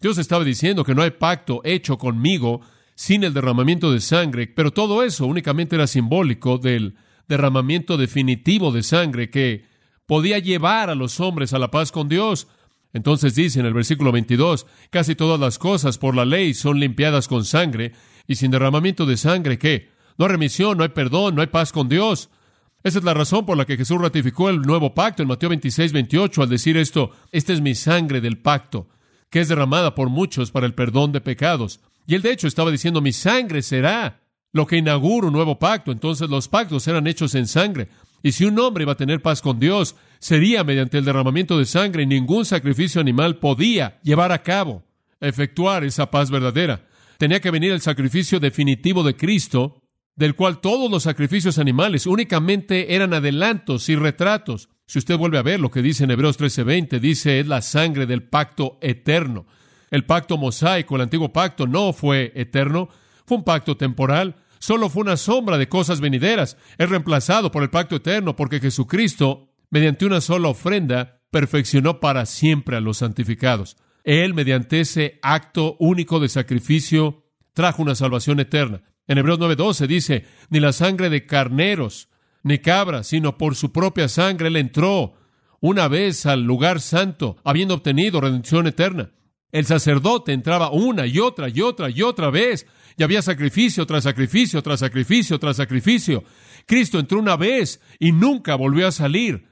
Dios 0.00 0.16
estaba 0.16 0.44
diciendo 0.44 0.84
que 0.84 0.94
no 0.94 1.02
hay 1.02 1.10
pacto 1.10 1.60
hecho 1.64 1.98
conmigo 1.98 2.60
sin 2.94 3.24
el 3.24 3.34
derramamiento 3.34 3.90
de 3.90 4.00
sangre, 4.00 4.46
pero 4.46 4.70
todo 4.70 5.02
eso 5.02 5.26
únicamente 5.26 5.74
era 5.74 5.88
simbólico 5.88 6.56
del 6.58 6.94
derramamiento 7.26 7.96
definitivo 7.96 8.70
de 8.70 8.84
sangre 8.84 9.28
que 9.28 9.66
podía 10.06 10.38
llevar 10.38 10.88
a 10.88 10.94
los 10.94 11.18
hombres 11.18 11.52
a 11.52 11.58
la 11.58 11.72
paz 11.72 11.90
con 11.90 12.08
Dios. 12.08 12.46
Entonces 12.98 13.36
dice 13.36 13.60
en 13.60 13.66
el 13.66 13.74
versículo 13.74 14.10
22, 14.10 14.66
casi 14.90 15.14
todas 15.14 15.38
las 15.38 15.56
cosas 15.58 15.98
por 15.98 16.16
la 16.16 16.24
ley 16.24 16.52
son 16.52 16.80
limpiadas 16.80 17.28
con 17.28 17.44
sangre, 17.44 17.92
y 18.26 18.34
sin 18.34 18.50
derramamiento 18.50 19.06
de 19.06 19.16
sangre, 19.16 19.56
¿qué? 19.56 19.90
No 20.18 20.26
hay 20.26 20.32
remisión, 20.32 20.76
no 20.76 20.82
hay 20.82 20.90
perdón, 20.90 21.36
no 21.36 21.40
hay 21.40 21.46
paz 21.46 21.72
con 21.72 21.88
Dios. 21.88 22.28
Esa 22.82 22.98
es 22.98 23.04
la 23.04 23.14
razón 23.14 23.46
por 23.46 23.56
la 23.56 23.66
que 23.66 23.76
Jesús 23.76 24.00
ratificó 24.00 24.50
el 24.50 24.62
nuevo 24.62 24.94
pacto 24.94 25.22
en 25.22 25.28
Mateo 25.28 25.48
26, 25.48 25.92
28 25.92 26.42
al 26.42 26.48
decir 26.48 26.76
esto, 26.76 27.12
esta 27.30 27.52
es 27.52 27.60
mi 27.60 27.76
sangre 27.76 28.20
del 28.20 28.38
pacto, 28.38 28.88
que 29.30 29.40
es 29.40 29.48
derramada 29.48 29.94
por 29.94 30.08
muchos 30.08 30.50
para 30.50 30.66
el 30.66 30.74
perdón 30.74 31.12
de 31.12 31.20
pecados. 31.20 31.78
Y 32.08 32.16
él 32.16 32.22
de 32.22 32.32
hecho 32.32 32.48
estaba 32.48 32.72
diciendo, 32.72 33.00
mi 33.00 33.12
sangre 33.12 33.62
será 33.62 34.20
lo 34.52 34.66
que 34.66 34.76
inaugura 34.76 35.28
un 35.28 35.32
nuevo 35.32 35.58
pacto. 35.58 35.92
Entonces 35.92 36.28
los 36.28 36.48
pactos 36.48 36.88
eran 36.88 37.06
hechos 37.06 37.36
en 37.36 37.46
sangre. 37.46 37.88
Y 38.24 38.32
si 38.32 38.44
un 38.44 38.58
hombre 38.58 38.82
iba 38.82 38.92
a 38.92 38.96
tener 38.96 39.22
paz 39.22 39.40
con 39.40 39.60
Dios, 39.60 39.94
sería 40.18 40.64
mediante 40.64 40.98
el 40.98 41.04
derramamiento 41.04 41.58
de 41.58 41.64
sangre 41.64 42.02
y 42.02 42.06
ningún 42.06 42.44
sacrificio 42.44 43.00
animal 43.00 43.36
podía 43.36 43.98
llevar 44.02 44.32
a 44.32 44.42
cabo, 44.42 44.84
efectuar 45.20 45.84
esa 45.84 46.10
paz 46.10 46.30
verdadera. 46.30 46.86
Tenía 47.18 47.40
que 47.40 47.50
venir 47.50 47.72
el 47.72 47.80
sacrificio 47.80 48.38
definitivo 48.40 49.02
de 49.02 49.16
Cristo, 49.16 49.82
del 50.14 50.34
cual 50.34 50.60
todos 50.60 50.90
los 50.90 51.04
sacrificios 51.04 51.58
animales 51.58 52.06
únicamente 52.06 52.94
eran 52.94 53.14
adelantos 53.14 53.88
y 53.88 53.96
retratos. 53.96 54.68
Si 54.86 54.98
usted 54.98 55.16
vuelve 55.16 55.38
a 55.38 55.42
ver 55.42 55.60
lo 55.60 55.70
que 55.70 55.82
dice 55.82 56.04
en 56.04 56.10
Hebreos 56.10 56.38
13:20, 56.38 56.98
dice 56.98 57.40
es 57.40 57.46
la 57.46 57.62
sangre 57.62 58.06
del 58.06 58.22
pacto 58.22 58.78
eterno. 58.80 59.46
El 59.90 60.04
pacto 60.04 60.36
mosaico, 60.36 60.96
el 60.96 61.02
antiguo 61.02 61.32
pacto, 61.32 61.66
no 61.66 61.92
fue 61.92 62.32
eterno, 62.34 62.88
fue 63.26 63.38
un 63.38 63.44
pacto 63.44 63.76
temporal, 63.76 64.36
solo 64.58 64.88
fue 64.88 65.02
una 65.02 65.16
sombra 65.16 65.58
de 65.58 65.68
cosas 65.68 66.00
venideras. 66.00 66.56
Es 66.78 66.88
reemplazado 66.88 67.50
por 67.50 67.62
el 67.62 67.70
pacto 67.70 67.96
eterno 67.96 68.34
porque 68.34 68.60
Jesucristo, 68.60 69.47
mediante 69.70 70.06
una 70.06 70.20
sola 70.20 70.48
ofrenda, 70.48 71.20
perfeccionó 71.30 72.00
para 72.00 72.26
siempre 72.26 72.76
a 72.76 72.80
los 72.80 72.98
santificados. 72.98 73.76
Él, 74.04 74.34
mediante 74.34 74.80
ese 74.80 75.18
acto 75.22 75.76
único 75.78 76.20
de 76.20 76.28
sacrificio, 76.28 77.24
trajo 77.52 77.82
una 77.82 77.94
salvación 77.94 78.40
eterna. 78.40 78.82
En 79.06 79.18
Hebreos 79.18 79.38
9:12 79.38 79.86
dice, 79.86 80.24
ni 80.50 80.60
la 80.60 80.72
sangre 80.72 81.10
de 81.10 81.26
carneros, 81.26 82.08
ni 82.42 82.58
cabras, 82.58 83.08
sino 83.08 83.36
por 83.36 83.56
su 83.56 83.72
propia 83.72 84.08
sangre 84.08 84.48
Él 84.48 84.56
entró 84.56 85.14
una 85.60 85.88
vez 85.88 86.24
al 86.26 86.44
lugar 86.44 86.80
santo, 86.80 87.36
habiendo 87.44 87.74
obtenido 87.74 88.20
redención 88.20 88.66
eterna. 88.66 89.10
El 89.50 89.64
sacerdote 89.64 90.32
entraba 90.32 90.70
una 90.70 91.06
y 91.06 91.18
otra 91.18 91.48
y 91.48 91.60
otra 91.62 91.90
y 91.90 92.02
otra 92.02 92.30
vez, 92.30 92.66
y 92.96 93.02
había 93.02 93.22
sacrificio 93.22 93.86
tras 93.86 94.04
sacrificio 94.04 94.62
tras 94.62 94.80
sacrificio 94.80 95.38
tras 95.38 95.56
sacrificio. 95.56 96.24
Cristo 96.66 96.98
entró 96.98 97.18
una 97.18 97.36
vez 97.36 97.80
y 97.98 98.12
nunca 98.12 98.56
volvió 98.56 98.86
a 98.86 98.92
salir. 98.92 99.47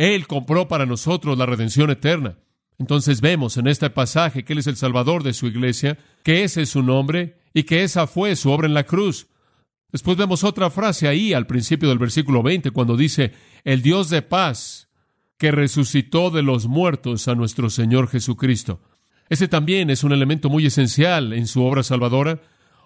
Él 0.00 0.26
compró 0.26 0.66
para 0.66 0.86
nosotros 0.86 1.36
la 1.36 1.44
redención 1.44 1.90
eterna. 1.90 2.38
Entonces 2.78 3.20
vemos 3.20 3.58
en 3.58 3.66
este 3.66 3.90
pasaje 3.90 4.46
que 4.46 4.54
Él 4.54 4.60
es 4.60 4.66
el 4.66 4.76
Salvador 4.76 5.22
de 5.22 5.34
su 5.34 5.46
iglesia, 5.46 5.98
que 6.22 6.42
ese 6.42 6.62
es 6.62 6.70
su 6.70 6.82
nombre 6.82 7.36
y 7.52 7.64
que 7.64 7.82
esa 7.82 8.06
fue 8.06 8.34
su 8.34 8.50
obra 8.50 8.66
en 8.66 8.72
la 8.72 8.84
cruz. 8.84 9.26
Después 9.92 10.16
vemos 10.16 10.42
otra 10.42 10.70
frase 10.70 11.06
ahí 11.06 11.34
al 11.34 11.46
principio 11.46 11.90
del 11.90 11.98
versículo 11.98 12.42
20 12.42 12.70
cuando 12.70 12.96
dice, 12.96 13.34
el 13.62 13.82
Dios 13.82 14.08
de 14.08 14.22
paz 14.22 14.88
que 15.36 15.50
resucitó 15.50 16.30
de 16.30 16.42
los 16.42 16.66
muertos 16.66 17.28
a 17.28 17.34
nuestro 17.34 17.68
Señor 17.68 18.08
Jesucristo. 18.08 18.80
Ese 19.28 19.48
también 19.48 19.90
es 19.90 20.02
un 20.02 20.12
elemento 20.12 20.48
muy 20.48 20.64
esencial 20.64 21.34
en 21.34 21.46
su 21.46 21.62
obra 21.62 21.82
salvadora, 21.82 22.40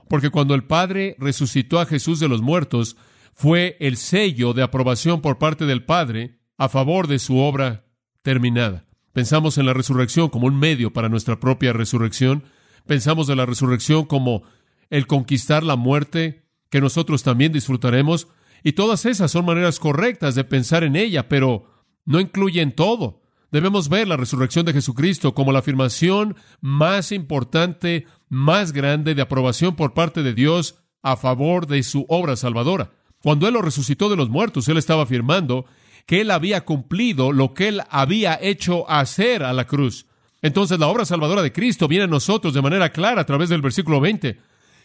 porque 0.09 0.31
cuando 0.31 0.57
el 0.57 0.65
Padre 0.65 1.15
resucitó 1.21 1.79
a 1.79 1.87
Jesús 1.87 2.19
de 2.19 2.27
los 2.27 2.43
muertos, 2.43 2.97
fue 3.35 3.77
el 3.79 3.99
sello 3.99 4.53
de 4.53 4.65
aprobación 4.65 5.21
por 5.21 5.39
parte 5.39 5.65
del 5.65 5.85
Padre 5.85 6.41
a 6.57 6.69
favor 6.69 7.07
de 7.07 7.19
su 7.19 7.39
obra 7.39 7.85
terminada. 8.23 8.87
Pensamos 9.13 9.59
en 9.59 9.67
la 9.67 9.75
resurrección 9.75 10.29
como 10.29 10.47
un 10.47 10.59
medio 10.59 10.93
para 10.93 11.09
nuestra 11.09 11.39
propia 11.39 11.73
resurrección. 11.73 12.45
Pensamos 12.87 13.27
de 13.27 13.37
la 13.37 13.47
resurrección 13.47 14.05
como 14.05 14.43
el 14.91 15.07
conquistar 15.07 15.63
la 15.63 15.77
muerte 15.77 16.47
que 16.69 16.81
nosotros 16.81 17.23
también 17.23 17.53
disfrutaremos. 17.53 18.29
Y 18.63 18.73
todas 18.73 19.07
esas 19.07 19.31
son 19.31 19.45
maneras 19.45 19.79
correctas 19.79 20.35
de 20.35 20.45
pensar 20.45 20.85
en 20.85 20.97
ella, 20.97 21.29
pero 21.29 21.67
no 22.05 22.19
incluyen 22.19 22.73
todo. 22.73 23.23
Debemos 23.53 23.89
ver 23.89 24.09
la 24.09 24.17
resurrección 24.17 24.67
de 24.67 24.73
Jesucristo 24.73 25.33
como 25.33 25.53
la 25.53 25.61
afirmación 25.61 26.35
más 26.61 27.13
importante, 27.13 28.07
más 28.29 28.73
grande 28.73 29.15
de 29.15 29.23
aprobación 29.23 29.77
por 29.77 29.95
parte 29.95 30.25
de 30.25 30.35
Dios 30.35 30.77
a 31.03 31.17
favor 31.17 31.69
de 31.69 31.85
su 31.85 32.05
obra 32.09 32.35
salvadora. 32.35 32.91
Cuando 33.23 33.47
Él 33.47 33.55
lo 33.55 33.63
resucitó 33.63 34.09
de 34.09 34.17
los 34.17 34.29
muertos, 34.29 34.67
Él 34.69 34.77
estaba 34.77 35.05
afirmando 35.05 35.67
que 36.07 36.21
Él 36.21 36.31
había 36.31 36.65
cumplido 36.65 37.33
lo 37.33 37.55
que 37.55 37.69
Él 37.69 37.83
había 37.91 38.39
hecho 38.41 38.89
hacer 38.91 39.43
a 39.43 39.53
la 39.53 39.67
cruz. 39.67 40.07
Entonces 40.43 40.79
la 40.79 40.89
obra 40.89 41.05
salvadora 41.05 41.43
de 41.43 41.53
Cristo 41.53 41.89
viene 41.89 42.05
a 42.05 42.09
nosotros 42.09 42.53
de 42.53 42.63
manera 42.63 42.91
clara 42.91 43.23
a 43.23 43.27
través 43.27 43.49
del 43.49 43.63
versículo 43.63 44.01
20. 44.01 44.39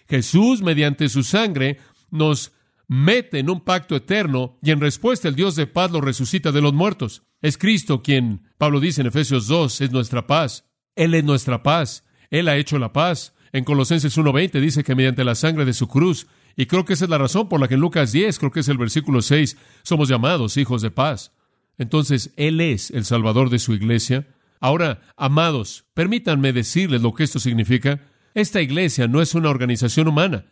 Jesús, 0.08 0.62
mediante 0.62 1.10
su 1.10 1.24
sangre, 1.24 1.80
nos 2.10 2.54
mete 2.88 3.40
en 3.40 3.50
un 3.50 3.62
pacto 3.62 3.96
eterno 3.96 4.58
y 4.64 4.72
en 4.72 4.80
respuesta 4.80 5.28
el 5.28 5.36
Dios 5.36 5.56
de 5.56 5.68
paz 5.68 5.92
lo 5.92 6.02
resucita 6.02 6.52
de 6.52 6.62
los 6.62 6.74
muertos. 6.74 7.24
Es 7.42 7.58
Cristo 7.58 8.02
quien, 8.02 8.48
Pablo 8.58 8.80
dice 8.80 9.02
en 9.02 9.08
Efesios 9.08 9.48
2, 9.48 9.82
es 9.82 9.92
nuestra 9.92 10.28
paz. 10.28 10.66
Él 10.96 11.14
es 11.14 11.24
nuestra 11.24 11.62
paz. 11.62 12.04
Él 12.30 12.48
ha 12.48 12.58
hecho 12.58 12.80
la 12.80 12.92
paz. 12.92 13.34
En 13.52 13.64
Colosenses 13.64 14.18
1.20 14.18 14.60
dice 14.60 14.84
que 14.84 14.96
mediante 14.96 15.24
la 15.24 15.36
sangre 15.36 15.66
de 15.66 15.74
su 15.74 15.88
cruz, 15.88 16.28
y 16.56 16.66
creo 16.66 16.86
que 16.86 16.94
esa 16.94 17.06
es 17.06 17.10
la 17.10 17.18
razón 17.18 17.50
por 17.50 17.60
la 17.60 17.68
que 17.68 17.76
en 17.76 17.80
Lucas 17.82 18.12
10, 18.12 18.40
creo 18.40 18.52
que 18.52 18.60
es 18.62 18.68
el 18.68 18.78
versículo 18.78 19.22
6, 19.22 19.58
somos 19.84 20.10
llamados 20.10 20.58
hijos 20.58 20.82
de 20.82 20.92
paz. 20.92 21.32
Entonces, 21.78 22.34
Él 22.36 22.60
es 22.62 22.92
el 22.92 23.06
Salvador 23.06 23.50
de 23.50 23.60
su 23.60 23.74
iglesia. 23.74 24.28
Ahora, 24.60 25.02
amados, 25.16 25.86
permítanme 25.94 26.52
decirles 26.52 27.02
lo 27.02 27.14
que 27.14 27.24
esto 27.24 27.40
significa. 27.40 28.02
Esta 28.34 28.62
iglesia 28.62 29.08
no 29.08 29.22
es 29.22 29.34
una 29.34 29.50
organización 29.50 30.08
humana, 30.08 30.46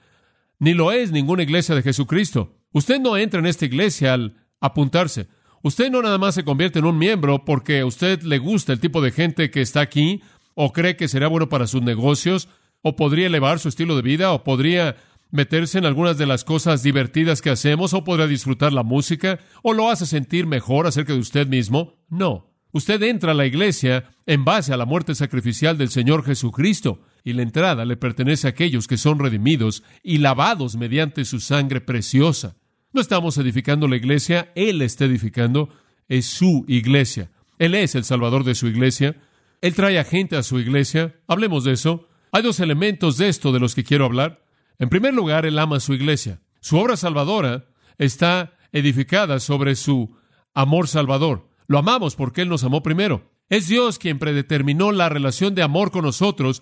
ni 0.60 0.74
lo 0.74 0.92
es 0.92 1.12
ninguna 1.12 1.44
iglesia 1.44 1.76
de 1.76 1.84
Jesucristo. 1.84 2.56
Usted 2.72 3.00
no 3.00 3.18
entra 3.18 3.40
en 3.40 3.46
esta 3.46 3.66
iglesia 3.66 4.14
al 4.14 4.36
apuntarse. 4.60 5.28
Usted 5.62 5.92
no 5.92 6.02
nada 6.02 6.18
más 6.18 6.36
se 6.36 6.44
convierte 6.44 6.80
en 6.80 6.86
un 6.86 6.98
miembro 6.98 7.44
porque 7.44 7.82
a 7.82 7.86
usted 7.86 8.22
le 8.22 8.38
gusta 8.38 8.74
el 8.74 8.80
tipo 8.80 9.02
de 9.02 9.12
gente 9.12 9.52
que 9.52 9.62
está 9.62 9.82
aquí, 9.82 10.22
o 10.56 10.72
cree 10.72 10.96
que 10.96 11.08
será 11.08 11.28
bueno 11.28 11.50
para 11.50 11.68
sus 11.68 11.82
negocios, 11.82 12.48
o 12.82 12.96
podría 12.96 13.28
elevar 13.28 13.60
su 13.60 13.70
estilo 13.70 13.96
de 13.96 14.02
vida, 14.02 14.32
o 14.32 14.44
podría 14.44 14.96
meterse 15.32 15.78
en 15.78 15.86
algunas 15.86 16.18
de 16.18 16.26
las 16.26 16.44
cosas 16.44 16.84
divertidas 16.84 17.42
que 17.42 17.50
hacemos, 17.50 17.94
o 17.94 18.04
podrá 18.04 18.28
disfrutar 18.28 18.74
la 18.74 18.84
música, 18.84 19.40
o 19.64 19.74
lo 19.74 19.90
hace 19.90 20.06
sentir 20.06 20.48
mejor 20.48 20.88
acerca 20.88 21.14
de 21.14 21.20
usted 21.20 21.48
mismo. 21.48 21.96
No. 22.10 22.54
Usted 22.72 23.02
entra 23.04 23.32
a 23.32 23.36
la 23.36 23.46
iglesia 23.46 24.06
en 24.26 24.46
base 24.46 24.74
a 24.74 24.78
la 24.78 24.86
muerte 24.86 25.16
sacrificial 25.16 25.78
del 25.78 25.90
Señor 25.90 26.24
Jesucristo, 26.24 27.02
y 27.24 27.34
la 27.34 27.42
entrada 27.42 27.86
le 27.86 27.98
pertenece 27.98 28.48
a 28.48 28.52
aquellos 28.52 28.88
que 28.88 28.98
son 28.98 29.20
redimidos 29.20 29.84
y 30.04 30.20
lavados 30.20 30.76
mediante 30.76 31.26
su 31.26 31.40
sangre 31.40 31.82
preciosa. 31.82 32.56
No 32.94 33.02
estamos 33.02 33.38
edificando 33.38 33.88
la 33.88 33.98
iglesia, 33.98 34.52
Él 34.56 34.82
está 34.82 35.06
edificando, 35.06 35.70
es 36.08 36.26
su 36.26 36.66
iglesia. 36.68 37.32
Él 37.60 37.76
es 37.76 37.96
el 37.96 38.04
Salvador 38.04 38.44
de 38.44 38.56
su 38.56 38.68
iglesia. 38.68 39.18
Él 39.62 39.74
trae 39.74 40.00
a 40.00 40.04
gente 40.04 40.36
a 40.36 40.44
su 40.44 40.60
iglesia. 40.60 41.16
Hablemos 41.28 41.64
de 41.64 41.74
eso. 41.74 42.08
Hay 42.32 42.44
dos 42.44 42.60
elementos 42.60 43.18
de 43.18 43.28
esto 43.30 43.52
de 43.52 43.60
los 43.60 43.76
que 43.76 43.84
quiero 43.84 44.06
hablar. 44.06 44.47
En 44.80 44.90
primer 44.90 45.14
lugar, 45.14 45.46
Él 45.46 45.60
ama 45.60 45.80
su 45.80 45.94
iglesia. 45.94 46.42
Su 46.60 46.78
obra 46.78 46.98
salvadora 46.98 47.66
está 47.98 48.54
edificada 48.72 49.40
sobre 49.40 49.76
su 49.76 50.16
amor 50.54 50.88
salvador. 50.88 51.50
Lo 51.68 51.80
amamos 51.80 52.16
porque 52.16 52.42
Él 52.42 52.50
nos 52.50 52.64
amó 52.64 52.84
primero. 52.84 53.32
Es 53.50 53.68
Dios 53.68 53.98
quien 53.98 54.20
predeterminó 54.20 54.92
la 54.92 55.10
relación 55.10 55.56
de 55.56 55.64
amor 55.64 55.92
con 55.92 56.04
nosotros 56.04 56.62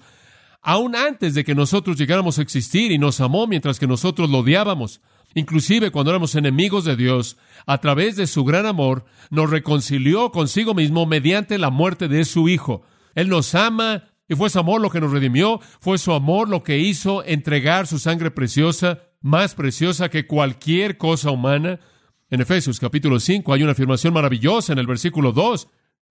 aún 0.66 0.96
antes 0.96 1.36
de 1.36 1.44
que 1.44 1.54
nosotros 1.54 1.96
llegáramos 1.96 2.40
a 2.40 2.42
existir 2.42 2.92
y 2.92 2.98
nos 2.98 3.22
amó 3.22 3.46
mientras 3.46 3.78
que 3.80 3.86
nosotros 3.86 4.32
lo 4.32 4.40
odiábamos. 4.40 5.00
Inclusive 5.36 5.92
cuando 5.92 6.10
éramos 6.10 6.34
enemigos 6.34 6.86
de 6.86 6.96
Dios, 6.96 7.38
a 7.68 7.78
través 7.78 8.16
de 8.16 8.26
su 8.26 8.44
gran 8.44 8.66
amor, 8.66 9.06
nos 9.30 9.52
reconcilió 9.52 10.32
consigo 10.32 10.74
mismo 10.74 11.06
mediante 11.06 11.60
la 11.60 11.70
muerte 11.70 12.08
de 12.08 12.26
su 12.26 12.50
Hijo. 12.50 12.82
Él 13.14 13.30
nos 13.30 13.54
ama 13.54 14.06
y 14.28 14.36
fue 14.36 14.50
su 14.50 14.60
amor 14.60 14.82
lo 14.82 14.90
que 14.90 15.02
nos 15.02 15.12
redimió, 15.12 15.60
fue 15.80 15.98
su 15.98 16.14
amor 16.14 16.50
lo 16.50 16.64
que 16.64 16.80
hizo 16.80 17.24
entregar 17.24 17.88
su 17.88 18.00
sangre 18.00 18.32
preciosa, 18.32 19.04
más 19.22 19.54
preciosa 19.54 20.10
que 20.10 20.26
cualquier 20.26 20.98
cosa 20.98 21.32
humana. 21.32 21.80
En 22.30 22.42
Efesios 22.42 22.80
capítulo 22.80 23.20
5 23.20 23.54
hay 23.54 23.64
una 23.64 23.74
afirmación 23.74 24.14
maravillosa 24.14 24.74
en 24.74 24.80
el 24.80 24.88
versículo 24.88 25.32
2, 25.32 25.68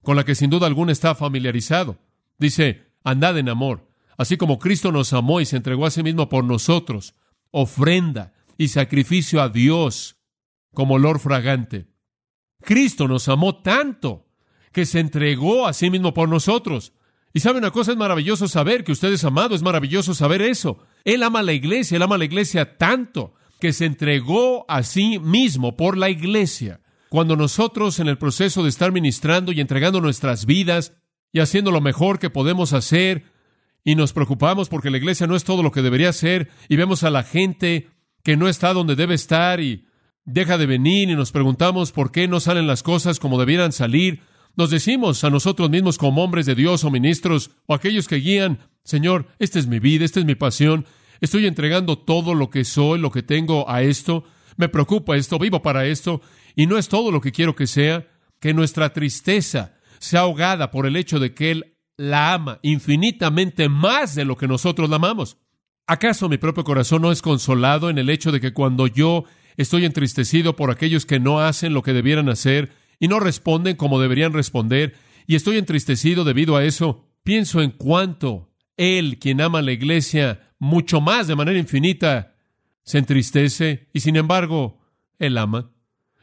con 0.02 0.16
la 0.16 0.24
que 0.24 0.34
sin 0.34 0.50
duda 0.50 0.66
alguna 0.66 0.92
está 0.92 1.14
familiarizado. 1.14 1.98
Dice, 2.38 2.94
andad 3.04 3.38
en 3.38 3.48
amor, 3.48 3.88
así 4.16 4.36
como 4.36 4.58
Cristo 4.58 4.90
nos 4.90 5.12
amó 5.12 5.40
y 5.40 5.46
se 5.46 5.56
entregó 5.56 5.86
a 5.86 5.90
sí 5.90 6.02
mismo 6.02 6.28
por 6.28 6.44
nosotros, 6.44 7.14
ofrenda 7.50 8.32
y 8.58 8.68
sacrificio 8.68 9.40
a 9.40 9.48
Dios 9.48 10.16
como 10.74 10.94
olor 10.94 11.20
fragante. 11.20 11.86
Cristo 12.60 13.08
nos 13.08 13.28
amó 13.28 13.62
tanto 13.62 14.26
que 14.72 14.86
se 14.86 15.00
entregó 15.00 15.66
a 15.66 15.72
sí 15.72 15.90
mismo 15.90 16.14
por 16.14 16.28
nosotros. 16.28 16.92
Y 17.32 17.40
sabe 17.40 17.58
una 17.58 17.70
cosa, 17.70 17.92
es 17.92 17.98
maravilloso 17.98 18.48
saber 18.48 18.82
que 18.82 18.92
usted 18.92 19.12
es 19.12 19.24
amado, 19.24 19.54
es 19.54 19.62
maravilloso 19.62 20.14
saber 20.14 20.42
eso. 20.42 20.78
Él 21.04 21.22
ama 21.22 21.40
a 21.40 21.44
la 21.44 21.52
iglesia, 21.52 21.96
él 21.96 22.02
ama 22.02 22.16
a 22.16 22.18
la 22.18 22.24
iglesia 22.24 22.76
tanto 22.76 23.34
que 23.60 23.72
se 23.72 23.84
entregó 23.84 24.64
a 24.68 24.82
sí 24.82 25.18
mismo 25.18 25.76
por 25.76 25.96
la 25.96 26.10
iglesia. 26.10 26.80
Cuando 27.08 27.36
nosotros 27.36 28.00
en 28.00 28.08
el 28.08 28.18
proceso 28.18 28.62
de 28.62 28.68
estar 28.68 28.90
ministrando 28.90 29.52
y 29.52 29.60
entregando 29.60 30.00
nuestras 30.00 30.46
vidas 30.46 30.96
y 31.32 31.40
haciendo 31.40 31.70
lo 31.70 31.80
mejor 31.80 32.18
que 32.18 32.30
podemos 32.30 32.72
hacer 32.72 33.24
y 33.84 33.94
nos 33.94 34.12
preocupamos 34.12 34.68
porque 34.68 34.90
la 34.90 34.96
iglesia 34.96 35.26
no 35.26 35.36
es 35.36 35.44
todo 35.44 35.62
lo 35.62 35.72
que 35.72 35.82
debería 35.82 36.12
ser 36.12 36.50
y 36.68 36.76
vemos 36.76 37.04
a 37.04 37.10
la 37.10 37.22
gente 37.22 37.88
que 38.22 38.36
no 38.36 38.48
está 38.48 38.72
donde 38.72 38.96
debe 38.96 39.14
estar 39.14 39.60
y 39.60 39.86
deja 40.24 40.58
de 40.58 40.66
venir 40.66 41.10
y 41.10 41.14
nos 41.14 41.32
preguntamos 41.32 41.92
por 41.92 42.12
qué 42.12 42.28
no 42.28 42.40
salen 42.40 42.66
las 42.66 42.82
cosas 42.82 43.18
como 43.18 43.38
debieran 43.38 43.72
salir, 43.72 44.22
nos 44.60 44.68
decimos 44.68 45.24
a 45.24 45.30
nosotros 45.30 45.70
mismos 45.70 45.96
como 45.96 46.22
hombres 46.22 46.44
de 46.44 46.54
Dios 46.54 46.84
o 46.84 46.90
ministros 46.90 47.50
o 47.64 47.72
aquellos 47.72 48.06
que 48.06 48.16
guían, 48.16 48.58
Señor, 48.84 49.26
esta 49.38 49.58
es 49.58 49.66
mi 49.66 49.78
vida, 49.78 50.04
esta 50.04 50.20
es 50.20 50.26
mi 50.26 50.34
pasión, 50.34 50.84
estoy 51.22 51.46
entregando 51.46 51.96
todo 51.96 52.34
lo 52.34 52.50
que 52.50 52.66
soy, 52.66 52.98
lo 52.98 53.10
que 53.10 53.22
tengo 53.22 53.70
a 53.70 53.80
esto, 53.80 54.24
me 54.58 54.68
preocupa 54.68 55.16
esto, 55.16 55.38
vivo 55.38 55.62
para 55.62 55.86
esto, 55.86 56.20
y 56.54 56.66
no 56.66 56.76
es 56.76 56.88
todo 56.88 57.10
lo 57.10 57.22
que 57.22 57.32
quiero 57.32 57.56
que 57.56 57.66
sea, 57.66 58.06
que 58.38 58.52
nuestra 58.52 58.92
tristeza 58.92 59.78
sea 59.98 60.20
ahogada 60.20 60.70
por 60.70 60.84
el 60.84 60.96
hecho 60.96 61.18
de 61.18 61.32
que 61.32 61.52
Él 61.52 61.78
la 61.96 62.34
ama 62.34 62.58
infinitamente 62.60 63.70
más 63.70 64.14
de 64.14 64.26
lo 64.26 64.36
que 64.36 64.46
nosotros 64.46 64.90
la 64.90 64.96
amamos. 64.96 65.38
¿Acaso 65.86 66.28
mi 66.28 66.36
propio 66.36 66.64
corazón 66.64 67.00
no 67.00 67.12
es 67.12 67.22
consolado 67.22 67.88
en 67.88 67.96
el 67.96 68.10
hecho 68.10 68.30
de 68.30 68.42
que 68.42 68.52
cuando 68.52 68.86
yo 68.86 69.24
estoy 69.56 69.86
entristecido 69.86 70.54
por 70.54 70.70
aquellos 70.70 71.06
que 71.06 71.18
no 71.18 71.40
hacen 71.40 71.72
lo 71.72 71.82
que 71.82 71.94
debieran 71.94 72.28
hacer 72.28 72.78
y 73.00 73.08
no 73.08 73.18
responden 73.18 73.74
como 73.74 74.00
deberían 74.00 74.32
responder, 74.32 74.94
y 75.26 75.34
estoy 75.34 75.56
entristecido 75.58 76.22
debido 76.22 76.56
a 76.56 76.64
eso, 76.64 77.08
pienso 77.24 77.60
en 77.60 77.70
cuánto 77.70 78.52
Él, 78.76 79.18
quien 79.18 79.40
ama 79.40 79.58
a 79.58 79.62
la 79.62 79.72
iglesia 79.72 80.52
mucho 80.58 81.00
más 81.00 81.26
de 81.26 81.34
manera 81.34 81.58
infinita, 81.58 82.36
se 82.84 82.98
entristece 82.98 83.88
y 83.92 84.00
sin 84.00 84.16
embargo, 84.16 84.80
Él 85.18 85.38
ama. 85.38 85.72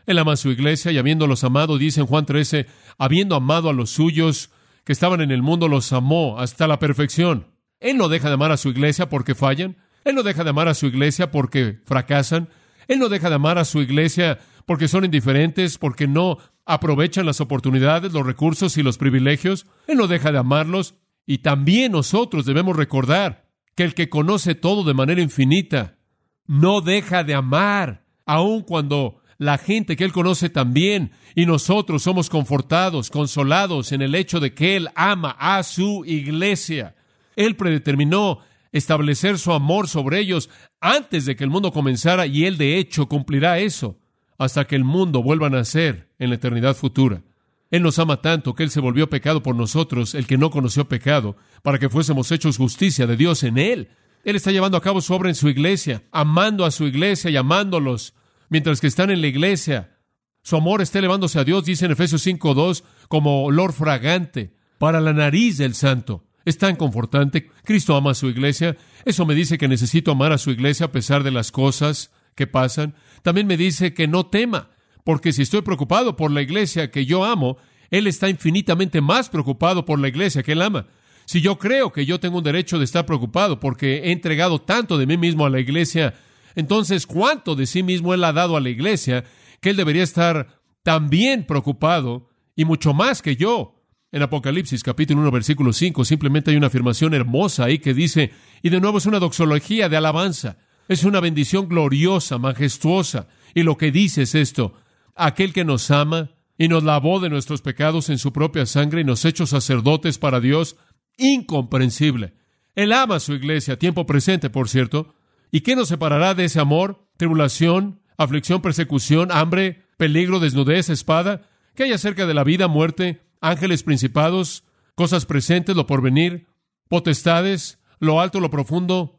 Él 0.06 0.20
ama 0.20 0.34
a 0.34 0.38
su 0.38 0.50
iglesia 0.52 0.92
y 0.92 0.98
habiéndolos 0.98 1.44
amado, 1.44 1.78
dice 1.78 2.00
en 2.00 2.08
Juan 2.08 2.26
13, 2.26 2.68
habiendo 2.98 3.36
amado 3.36 3.70
a 3.70 3.74
los 3.74 3.90
suyos 3.90 4.52
que 4.86 4.94
estaban 4.94 5.20
en 5.20 5.32
el 5.32 5.42
mundo, 5.42 5.68
los 5.68 5.92
amó 5.92 6.40
hasta 6.40 6.68
la 6.68 6.80
perfección. 6.80 7.48
Él 7.80 7.98
no 7.98 8.08
deja 8.08 8.30
de 8.30 8.36
amar 8.36 8.52
a 8.52 8.58
su 8.58 8.70
iglesia 8.70 9.10
porque 9.10 9.36
fallan. 9.36 9.76
Él 10.06 10.16
no 10.16 10.24
deja 10.24 10.44
de 10.46 10.52
amar 10.52 10.70
a 10.70 10.74
su 10.74 10.86
iglesia 10.86 11.30
porque 11.30 11.80
fracasan. 11.84 12.50
Él 12.88 13.00
no 13.00 13.10
deja 13.10 13.30
de 13.30 13.36
amar 13.36 13.58
a 13.58 13.66
su 13.66 13.82
iglesia 13.82 14.40
porque 14.66 14.88
son 14.88 15.04
indiferentes, 15.04 15.78
porque 15.78 16.08
no 16.08 16.38
aprovechan 16.68 17.26
las 17.26 17.42
oportunidades, 17.42 18.14
los 18.14 18.26
recursos 18.26 18.78
y 18.78 18.84
los 18.84 18.98
privilegios. 18.98 19.66
Él 19.88 19.98
no 19.98 20.08
deja 20.08 20.32
de 20.32 20.38
amarlos. 20.38 20.96
Y 21.26 21.40
también 21.40 21.94
nosotros 21.94 22.46
debemos 22.46 22.76
recordar 22.76 23.48
que 23.76 23.84
el 23.84 23.94
que 23.94 24.10
conoce 24.10 24.54
todo 24.54 24.84
de 24.84 24.94
manera 24.94 25.22
infinita 25.22 25.98
no 26.46 26.82
deja 26.82 27.24
de 27.24 27.34
amar, 27.34 28.06
aun 28.26 28.62
cuando 28.62 29.22
la 29.38 29.58
gente 29.58 29.96
que 29.96 30.04
Él 30.04 30.12
conoce 30.12 30.50
también 30.50 31.12
y 31.36 31.46
nosotros 31.46 32.04
somos 32.04 32.30
confortados, 32.30 33.10
consolados 33.10 33.92
en 33.92 34.02
el 34.02 34.16
hecho 34.16 34.40
de 34.40 34.54
que 34.54 34.76
Él 34.76 34.90
ama 34.96 35.36
a 35.40 35.64
su 35.64 36.04
iglesia. 36.06 36.96
Él 37.36 37.56
predeterminó 37.56 38.40
establecer 38.72 39.38
su 39.38 39.52
amor 39.52 39.88
sobre 39.88 40.20
ellos 40.20 40.50
antes 40.82 41.26
de 41.26 41.36
que 41.36 41.44
el 41.44 41.50
mundo 41.50 41.72
comenzara 41.72 42.26
y 42.26 42.46
Él 42.46 42.58
de 42.58 42.78
hecho 42.78 43.08
cumplirá 43.08 43.60
eso 43.60 44.00
hasta 44.38 44.65
que 44.65 44.75
el 44.75 44.84
mundo 44.84 45.24
vuelva 45.24 45.48
a 45.48 45.51
nacer 45.51 46.10
en 46.20 46.29
la 46.29 46.36
eternidad 46.36 46.75
futura. 46.75 47.24
Él 47.70 47.84
nos 47.84 48.00
ama 48.00 48.22
tanto 48.22 48.56
que 48.56 48.63
Él 48.63 48.70
se 48.70 48.79
volvió 48.79 49.10
pecado 49.10 49.44
por 49.44 49.56
nosotros, 49.56 50.15
el 50.15 50.25
que 50.25 50.38
no 50.38 50.50
conoció 50.50 50.88
pecado, 50.88 51.36
para 51.63 51.79
que 51.79 51.89
fuésemos 51.89 52.32
hechos 52.32 52.58
justicia 52.58 53.08
de 53.08 53.17
Dios 53.17 53.44
en 53.44 53.58
Él. 53.58 53.89
Él 54.24 54.36
está 54.36 54.51
llevando 54.51 54.77
a 54.77 54.82
cabo 54.82 55.01
su 55.01 55.13
obra 55.13 55.29
en 55.29 55.36
su 55.36 55.50
iglesia, 55.50 56.03
amando 56.12 56.65
a 56.65 56.72
su 56.72 56.86
iglesia 56.86 57.29
y 57.29 57.38
amándolos, 57.38 58.13
mientras 58.50 58.79
que 58.79 58.88
están 58.88 59.10
en 59.10 59.22
la 59.22 59.27
iglesia. 59.27 59.98
Su 60.44 60.56
amor 60.56 60.82
está 60.82 61.00
elevándose 61.00 61.39
a 61.39 61.44
Dios, 61.44 61.65
dice 61.65 61.86
en 61.86 61.91
Efesios 61.91 62.25
5.2, 62.25 62.84
como 63.10 63.44
olor 63.44 63.74
fragante 63.74 64.56
para 64.77 65.01
la 65.01 65.12
nariz 65.12 65.58
del 65.58 65.75
santo. 65.75 66.25
Es 66.46 66.58
tan 66.58 66.77
confortante. 66.77 67.51
Cristo 67.65 67.96
ama 67.98 68.12
a 68.12 68.15
su 68.15 68.29
iglesia. 68.29 68.77
Eso 69.03 69.25
me 69.25 69.36
dice 69.36 69.58
que 69.58 69.67
necesito 69.67 70.12
amar 70.12 70.32
a 70.32 70.38
su 70.38 70.51
iglesia 70.51 70.86
a 70.86 70.91
pesar 70.94 71.24
de 71.24 71.32
las 71.32 71.51
cosas 71.51 72.12
que 72.36 72.48
pasan. 72.48 72.96
También 73.22 73.48
me 73.48 73.58
dice 73.58 73.94
que 73.94 74.08
no 74.08 74.28
tema, 74.28 74.70
porque 75.04 75.32
si 75.32 75.44
estoy 75.44 75.62
preocupado 75.62 76.16
por 76.16 76.32
la 76.32 76.42
iglesia 76.42 76.92
que 76.92 77.06
yo 77.06 77.24
amo, 77.24 77.58
Él 77.90 78.08
está 78.08 78.30
infinitamente 78.30 79.02
más 79.02 79.30
preocupado 79.30 79.86
por 79.86 80.00
la 80.00 80.08
iglesia 80.08 80.44
que 80.44 80.52
Él 80.54 80.62
ama. 80.62 80.88
Si 81.26 81.42
yo 81.42 81.58
creo 81.60 81.92
que 81.92 82.06
yo 82.06 82.20
tengo 82.20 82.38
un 82.38 82.44
derecho 82.44 82.78
de 82.78 82.86
estar 82.86 83.06
preocupado 83.06 83.60
porque 83.60 83.98
he 83.98 84.12
entregado 84.12 84.60
tanto 84.60 84.98
de 84.98 85.06
mí 85.06 85.18
mismo 85.18 85.46
a 85.46 85.50
la 85.50 85.60
iglesia, 85.60 86.14
entonces 86.56 87.06
cuánto 87.06 87.56
de 87.56 87.66
sí 87.66 87.84
mismo 87.84 88.14
Él 88.14 88.24
ha 88.24 88.32
dado 88.34 88.56
a 88.56 88.62
la 88.62 88.70
iglesia 88.70 89.26
que 89.60 89.72
Él 89.72 89.76
debería 89.76 90.04
estar 90.04 90.62
también 90.84 91.46
preocupado 91.46 92.30
y 92.56 92.66
mucho 92.66 92.94
más 92.94 93.22
que 93.22 93.36
yo. 93.36 93.84
En 94.10 94.22
Apocalipsis 94.22 94.84
capítulo 94.84 95.20
1 95.22 95.32
versículo 95.32 95.74
5 95.74 96.06
simplemente 96.06 96.52
hay 96.52 96.58
una 96.58 96.68
afirmación 96.68 97.14
hermosa 97.14 97.66
ahí 97.66 97.80
que 97.80 97.94
dice, 97.94 98.32
y 98.62 98.70
de 98.70 98.80
nuevo 98.80 98.98
es 98.98 99.06
una 99.06 99.20
doxología 99.20 99.90
de 99.90 99.98
alabanza. 99.98 100.58
Es 100.88 101.03
una 101.03 101.20
bendición 101.20 101.67
gloriosa, 101.67 102.38
majestuosa. 102.38 103.27
Y 103.53 103.63
lo 103.63 103.77
que 103.77 103.91
dice 103.91 104.24
es 104.24 104.36
esto, 104.36 104.74
aquel 105.15 105.53
que 105.53 105.65
nos 105.65 105.91
ama 105.91 106.32
y 106.58 106.67
nos 106.67 106.84
lavó 106.84 107.20
de 107.20 107.29
nuestros 107.29 107.62
pecados 107.62 108.10
en 108.10 108.17
su 108.17 108.34
propia 108.34 108.65
sangre 108.65 109.01
y 109.01 109.03
nos 109.03 109.25
hecho 109.25 109.46
sacerdotes 109.46 110.17
para 110.17 110.39
Dios, 110.39 110.78
incomprensible. 111.17 112.34
Él 112.76 112.93
ama 112.93 113.15
a 113.15 113.19
su 113.19 113.34
iglesia, 113.34 113.80
tiempo 113.80 114.06
presente, 114.06 114.50
por 114.50 114.69
cierto. 114.69 115.15
¿Y 115.52 115.62
qué 115.62 115.76
nos 115.76 115.88
separará 115.88 116.34
de 116.34 116.45
ese 116.45 116.60
amor? 116.60 117.08
Tribulación, 117.17 118.02
aflicción, 118.17 118.62
persecución, 118.62 119.32
hambre, 119.32 119.84
peligro, 119.97 120.39
desnudez, 120.39 120.89
espada. 120.89 121.50
¿Qué 121.76 121.84
hay 121.84 121.91
acerca 121.91 122.26
de 122.26 122.34
la 122.34 122.43
vida, 122.43 122.67
muerte, 122.67 123.21
ángeles, 123.41 123.84
principados, 123.84 124.63
cosas 124.95 125.26
presentes, 125.26 125.76
lo 125.76 125.86
porvenir, 125.88 126.47
potestades, 126.88 127.80
lo 128.00 128.21
alto, 128.21 128.39
lo 128.39 128.50
profundo, 128.50 129.16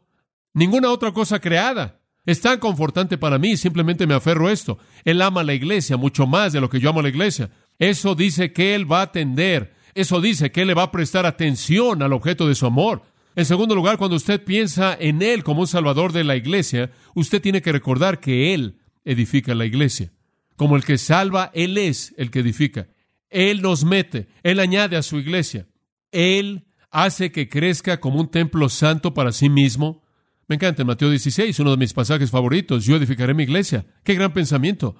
Ninguna 0.59 0.91
otra 0.91 1.13
cosa 1.13 1.39
creada. 1.39 2.01
Es 2.25 2.41
tan 2.41 2.59
confortante 2.59 3.17
para 3.17 3.39
mí, 3.39 3.55
simplemente 3.55 4.05
me 4.05 4.13
aferro 4.13 4.47
a 4.47 4.51
esto. 4.51 4.77
Él 5.05 5.21
ama 5.21 5.39
a 5.39 5.45
la 5.45 5.53
iglesia 5.53 5.95
mucho 5.95 6.27
más 6.27 6.51
de 6.51 6.59
lo 6.59 6.69
que 6.69 6.81
yo 6.81 6.89
amo 6.89 6.99
a 6.99 7.03
la 7.03 7.07
iglesia. 7.07 7.49
Eso 7.79 8.13
dice 8.13 8.51
que 8.51 8.75
Él 8.75 8.91
va 8.91 8.99
a 8.99 9.03
atender, 9.03 9.73
eso 9.95 10.19
dice 10.19 10.51
que 10.51 10.63
Él 10.63 10.67
le 10.67 10.73
va 10.73 10.83
a 10.83 10.91
prestar 10.91 11.25
atención 11.25 12.03
al 12.03 12.11
objeto 12.11 12.45
de 12.45 12.55
su 12.55 12.65
amor. 12.65 13.03
En 13.37 13.45
segundo 13.45 13.73
lugar, 13.73 13.97
cuando 13.97 14.17
usted 14.17 14.43
piensa 14.43 14.97
en 14.99 15.21
Él 15.21 15.45
como 15.45 15.61
un 15.61 15.67
salvador 15.67 16.11
de 16.11 16.25
la 16.25 16.35
iglesia, 16.35 16.91
usted 17.15 17.41
tiene 17.41 17.61
que 17.61 17.71
recordar 17.71 18.19
que 18.19 18.53
Él 18.53 18.81
edifica 19.05 19.55
la 19.55 19.65
iglesia. 19.65 20.11
Como 20.57 20.75
el 20.75 20.83
que 20.83 20.97
salva, 20.97 21.51
Él 21.53 21.77
es 21.77 22.13
el 22.17 22.31
que 22.31 22.39
edifica. 22.39 22.89
Él 23.29 23.61
nos 23.61 23.85
mete, 23.85 24.27
Él 24.43 24.59
añade 24.59 24.97
a 24.97 25.03
su 25.03 25.19
iglesia. 25.19 25.67
Él 26.11 26.65
hace 26.91 27.31
que 27.31 27.47
crezca 27.47 28.01
como 28.01 28.19
un 28.19 28.27
templo 28.27 28.67
santo 28.67 29.13
para 29.13 29.31
sí 29.31 29.47
mismo. 29.47 30.03
Me 30.49 30.55
encanta 30.55 30.81
en 30.81 30.87
Mateo 30.87 31.11
16, 31.11 31.59
uno 31.59 31.69
de 31.69 31.77
mis 31.77 31.93
pasajes 31.93 32.31
favoritos. 32.31 32.83
Yo 32.83 32.95
edificaré 32.95 33.35
mi 33.35 33.43
iglesia. 33.43 33.85
Qué 34.03 34.15
gran 34.15 34.33
pensamiento. 34.33 34.95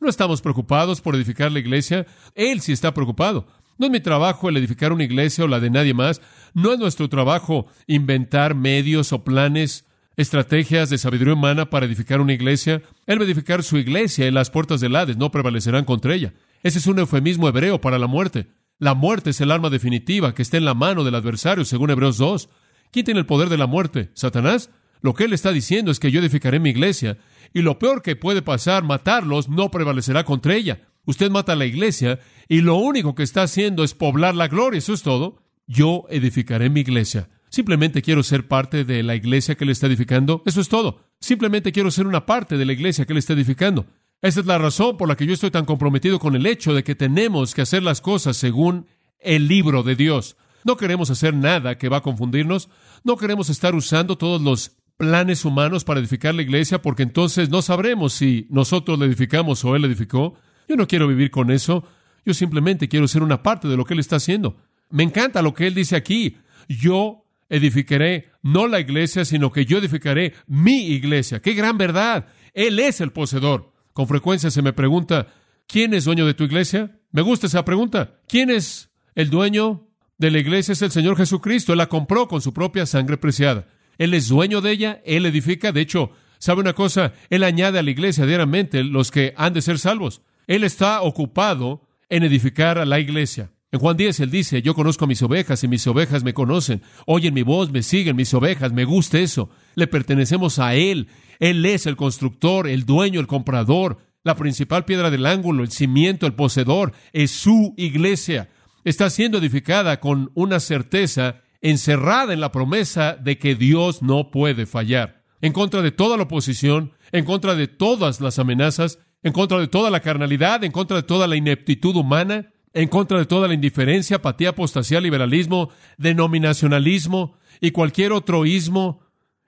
No 0.00 0.08
estamos 0.08 0.42
preocupados 0.42 1.00
por 1.00 1.14
edificar 1.14 1.52
la 1.52 1.60
iglesia. 1.60 2.04
Él 2.34 2.60
sí 2.60 2.72
está 2.72 2.92
preocupado. 2.94 3.46
No 3.78 3.86
es 3.86 3.92
mi 3.92 4.00
trabajo 4.00 4.48
el 4.48 4.56
edificar 4.56 4.92
una 4.92 5.04
iglesia 5.04 5.44
o 5.44 5.46
la 5.46 5.60
de 5.60 5.70
nadie 5.70 5.94
más. 5.94 6.20
No 6.52 6.72
es 6.72 6.80
nuestro 6.80 7.08
trabajo 7.08 7.66
inventar 7.86 8.56
medios 8.56 9.12
o 9.12 9.22
planes, 9.22 9.86
estrategias 10.16 10.90
de 10.90 10.98
sabiduría 10.98 11.34
humana 11.34 11.70
para 11.70 11.86
edificar 11.86 12.20
una 12.20 12.32
iglesia. 12.32 12.82
Él 13.06 13.20
va 13.20 13.22
a 13.22 13.26
edificar 13.26 13.62
su 13.62 13.78
iglesia 13.78 14.26
y 14.26 14.32
las 14.32 14.50
puertas 14.50 14.80
del 14.80 14.96
Hades 14.96 15.16
no 15.16 15.30
prevalecerán 15.30 15.84
contra 15.84 16.12
ella. 16.12 16.34
Ese 16.64 16.80
es 16.80 16.88
un 16.88 16.98
eufemismo 16.98 17.46
hebreo 17.46 17.80
para 17.80 18.00
la 18.00 18.08
muerte. 18.08 18.48
La 18.80 18.94
muerte 18.94 19.30
es 19.30 19.40
el 19.40 19.52
arma 19.52 19.70
definitiva 19.70 20.34
que 20.34 20.42
está 20.42 20.56
en 20.56 20.64
la 20.64 20.74
mano 20.74 21.04
del 21.04 21.14
adversario, 21.14 21.64
según 21.64 21.90
Hebreos 21.90 22.18
2. 22.18 22.48
¿Quién 22.90 23.04
tiene 23.04 23.20
el 23.20 23.26
poder 23.26 23.48
de 23.48 23.58
la 23.58 23.68
muerte? 23.68 24.10
¿Satanás? 24.14 24.70
Lo 25.00 25.14
que 25.14 25.24
él 25.24 25.32
está 25.32 25.52
diciendo 25.52 25.90
es 25.90 26.00
que 26.00 26.10
yo 26.10 26.20
edificaré 26.20 26.60
mi 26.60 26.70
iglesia 26.70 27.18
y 27.52 27.62
lo 27.62 27.78
peor 27.78 28.02
que 28.02 28.16
puede 28.16 28.42
pasar, 28.42 28.84
matarlos, 28.84 29.48
no 29.48 29.70
prevalecerá 29.70 30.24
contra 30.24 30.54
ella. 30.54 30.88
Usted 31.04 31.30
mata 31.30 31.52
a 31.52 31.56
la 31.56 31.66
iglesia 31.66 32.20
y 32.48 32.60
lo 32.60 32.76
único 32.76 33.14
que 33.14 33.22
está 33.22 33.42
haciendo 33.42 33.84
es 33.84 33.94
poblar 33.94 34.34
la 34.34 34.48
gloria, 34.48 34.78
eso 34.78 34.92
es 34.92 35.02
todo. 35.02 35.42
Yo 35.66 36.04
edificaré 36.10 36.70
mi 36.70 36.80
iglesia. 36.80 37.28
Simplemente 37.50 38.02
quiero 38.02 38.22
ser 38.22 38.46
parte 38.46 38.84
de 38.84 39.02
la 39.02 39.14
iglesia 39.14 39.54
que 39.54 39.64
él 39.64 39.70
está 39.70 39.86
edificando. 39.86 40.42
Eso 40.44 40.60
es 40.60 40.68
todo. 40.68 41.00
Simplemente 41.20 41.72
quiero 41.72 41.90
ser 41.90 42.06
una 42.06 42.26
parte 42.26 42.56
de 42.56 42.66
la 42.66 42.72
iglesia 42.72 43.06
que 43.06 43.12
él 43.12 43.18
está 43.18 43.32
edificando. 43.32 43.86
Esa 44.20 44.40
es 44.40 44.46
la 44.46 44.58
razón 44.58 44.96
por 44.96 45.08
la 45.08 45.16
que 45.16 45.26
yo 45.26 45.32
estoy 45.32 45.50
tan 45.50 45.64
comprometido 45.64 46.18
con 46.18 46.34
el 46.34 46.46
hecho 46.46 46.74
de 46.74 46.84
que 46.84 46.94
tenemos 46.94 47.54
que 47.54 47.62
hacer 47.62 47.82
las 47.82 48.00
cosas 48.00 48.36
según 48.36 48.86
el 49.20 49.48
libro 49.48 49.82
de 49.82 49.96
Dios. 49.96 50.36
No 50.64 50.76
queremos 50.76 51.10
hacer 51.10 51.34
nada 51.34 51.78
que 51.78 51.88
va 51.88 51.98
a 51.98 52.02
confundirnos. 52.02 52.68
No 53.04 53.16
queremos 53.16 53.48
estar 53.48 53.74
usando 53.74 54.18
todos 54.18 54.42
los 54.42 54.77
planes 54.98 55.44
humanos 55.46 55.84
para 55.84 56.00
edificar 56.00 56.34
la 56.34 56.42
iglesia, 56.42 56.82
porque 56.82 57.04
entonces 57.04 57.48
no 57.48 57.62
sabremos 57.62 58.12
si 58.12 58.46
nosotros 58.50 58.98
la 58.98 59.06
edificamos 59.06 59.64
o 59.64 59.74
Él 59.74 59.82
la 59.82 59.88
edificó. 59.88 60.34
Yo 60.68 60.76
no 60.76 60.86
quiero 60.86 61.08
vivir 61.08 61.30
con 61.30 61.50
eso. 61.50 61.84
Yo 62.26 62.34
simplemente 62.34 62.88
quiero 62.88 63.08
ser 63.08 63.22
una 63.22 63.42
parte 63.42 63.68
de 63.68 63.76
lo 63.76 63.86
que 63.86 63.94
Él 63.94 64.00
está 64.00 64.16
haciendo. 64.16 64.58
Me 64.90 65.04
encanta 65.04 65.40
lo 65.40 65.54
que 65.54 65.68
Él 65.68 65.74
dice 65.74 65.96
aquí. 65.96 66.36
Yo 66.68 67.24
edificaré 67.48 68.30
no 68.42 68.66
la 68.66 68.80
iglesia, 68.80 69.24
sino 69.24 69.52
que 69.52 69.64
yo 69.64 69.78
edificaré 69.78 70.34
mi 70.46 70.88
iglesia. 70.88 71.40
¡Qué 71.40 71.54
gran 71.54 71.78
verdad! 71.78 72.26
Él 72.52 72.78
es 72.78 73.00
el 73.00 73.12
poseedor. 73.12 73.72
Con 73.92 74.08
frecuencia 74.08 74.50
se 74.50 74.62
me 74.62 74.72
pregunta, 74.72 75.28
¿quién 75.66 75.94
es 75.94 76.04
dueño 76.04 76.26
de 76.26 76.34
tu 76.34 76.44
iglesia? 76.44 76.98
Me 77.12 77.22
gusta 77.22 77.46
esa 77.46 77.64
pregunta. 77.64 78.20
¿Quién 78.26 78.50
es 78.50 78.90
el 79.14 79.30
dueño 79.30 79.88
de 80.18 80.30
la 80.30 80.38
iglesia? 80.38 80.72
Es 80.72 80.82
el 80.82 80.90
Señor 80.90 81.16
Jesucristo. 81.16 81.72
Él 81.72 81.78
la 81.78 81.88
compró 81.88 82.26
con 82.26 82.42
su 82.42 82.52
propia 82.52 82.84
sangre 82.84 83.16
preciada. 83.16 83.66
Él 83.98 84.14
es 84.14 84.28
dueño 84.28 84.60
de 84.60 84.70
ella, 84.70 85.02
Él 85.04 85.26
edifica. 85.26 85.72
De 85.72 85.80
hecho, 85.80 86.12
¿sabe 86.38 86.60
una 86.60 86.72
cosa? 86.72 87.12
Él 87.30 87.44
añade 87.44 87.78
a 87.78 87.82
la 87.82 87.90
iglesia 87.90 88.24
diariamente 88.24 88.82
los 88.84 89.10
que 89.10 89.34
han 89.36 89.52
de 89.52 89.62
ser 89.62 89.78
salvos. 89.78 90.22
Él 90.46 90.64
está 90.64 91.02
ocupado 91.02 91.82
en 92.08 92.22
edificar 92.22 92.78
a 92.78 92.86
la 92.86 93.00
iglesia. 93.00 93.50
En 93.70 93.80
Juan 93.80 93.98
10 93.98 94.20
él 94.20 94.30
dice, 94.30 94.62
yo 94.62 94.74
conozco 94.74 95.04
a 95.04 95.08
mis 95.08 95.22
ovejas 95.22 95.62
y 95.62 95.68
mis 95.68 95.86
ovejas 95.86 96.24
me 96.24 96.32
conocen, 96.32 96.80
oyen 97.04 97.34
mi 97.34 97.42
voz, 97.42 97.70
me 97.70 97.82
siguen 97.82 98.16
mis 98.16 98.32
ovejas, 98.32 98.72
me 98.72 98.86
gusta 98.86 99.18
eso. 99.18 99.50
Le 99.74 99.86
pertenecemos 99.86 100.58
a 100.58 100.74
Él. 100.74 101.08
Él 101.38 101.66
es 101.66 101.84
el 101.84 101.96
constructor, 101.96 102.66
el 102.66 102.86
dueño, 102.86 103.20
el 103.20 103.26
comprador, 103.26 103.98
la 104.24 104.36
principal 104.36 104.86
piedra 104.86 105.10
del 105.10 105.26
ángulo, 105.26 105.62
el 105.62 105.70
cimiento, 105.70 106.26
el 106.26 106.32
poseedor. 106.32 106.94
Es 107.12 107.30
su 107.30 107.74
iglesia. 107.76 108.48
Está 108.84 109.10
siendo 109.10 109.36
edificada 109.36 110.00
con 110.00 110.30
una 110.34 110.60
certeza 110.60 111.42
encerrada 111.60 112.32
en 112.32 112.40
la 112.40 112.52
promesa 112.52 113.16
de 113.16 113.38
que 113.38 113.54
Dios 113.54 114.02
no 114.02 114.30
puede 114.30 114.66
fallar, 114.66 115.24
en 115.40 115.52
contra 115.52 115.82
de 115.82 115.92
toda 115.92 116.16
la 116.16 116.24
oposición, 116.24 116.92
en 117.12 117.24
contra 117.24 117.54
de 117.54 117.68
todas 117.68 118.20
las 118.20 118.38
amenazas, 118.38 118.98
en 119.22 119.32
contra 119.32 119.58
de 119.58 119.68
toda 119.68 119.90
la 119.90 120.00
carnalidad, 120.00 120.64
en 120.64 120.72
contra 120.72 120.96
de 120.98 121.02
toda 121.02 121.26
la 121.26 121.36
ineptitud 121.36 121.96
humana, 121.96 122.52
en 122.72 122.88
contra 122.88 123.18
de 123.18 123.26
toda 123.26 123.48
la 123.48 123.54
indiferencia, 123.54 124.16
apatía, 124.16 124.50
apostasía, 124.50 125.00
liberalismo, 125.00 125.70
denominacionalismo 125.96 127.36
y 127.60 127.70
cualquier 127.70 128.12
otro 128.12 128.46
ismo 128.46 129.00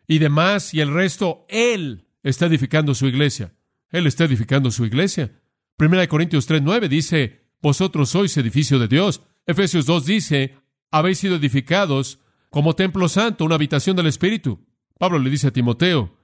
y 0.06 0.18
demás 0.18 0.74
y 0.74 0.80
el 0.80 0.92
resto, 0.92 1.46
Él 1.48 2.08
está 2.22 2.46
edificando 2.46 2.94
su 2.94 3.06
iglesia. 3.06 3.54
Él 3.90 4.06
está 4.06 4.24
edificando 4.24 4.70
su 4.70 4.84
iglesia. 4.84 5.40
Primera 5.76 6.02
de 6.02 6.08
Corintios 6.08 6.48
3.9 6.48 6.88
dice, 6.88 7.46
vosotros 7.60 8.10
sois 8.10 8.36
edificio 8.36 8.78
de 8.78 8.88
Dios. 8.88 9.22
Efesios 9.46 9.86
2 9.86 10.06
dice, 10.06 10.56
habéis 10.90 11.18
sido 11.18 11.36
edificados 11.36 12.18
como 12.50 12.74
templo 12.74 13.08
santo, 13.08 13.44
una 13.44 13.54
habitación 13.54 13.96
del 13.96 14.06
Espíritu. 14.06 14.66
Pablo 14.98 15.18
le 15.18 15.30
dice 15.30 15.48
a 15.48 15.52
Timoteo, 15.52 16.16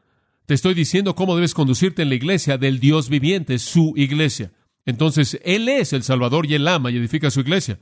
te 0.46 0.54
estoy 0.54 0.74
diciendo 0.74 1.14
cómo 1.14 1.34
debes 1.34 1.54
conducirte 1.54 2.02
en 2.02 2.08
la 2.08 2.14
iglesia 2.14 2.58
del 2.58 2.78
Dios 2.78 3.08
viviente, 3.08 3.58
su 3.58 3.94
iglesia. 3.96 4.52
Entonces, 4.84 5.40
Él 5.44 5.68
es 5.68 5.92
el 5.92 6.04
Salvador 6.04 6.46
y 6.46 6.54
el 6.54 6.68
ama 6.68 6.90
y 6.90 6.96
edifica 6.96 7.30
su 7.30 7.40
iglesia. 7.40 7.80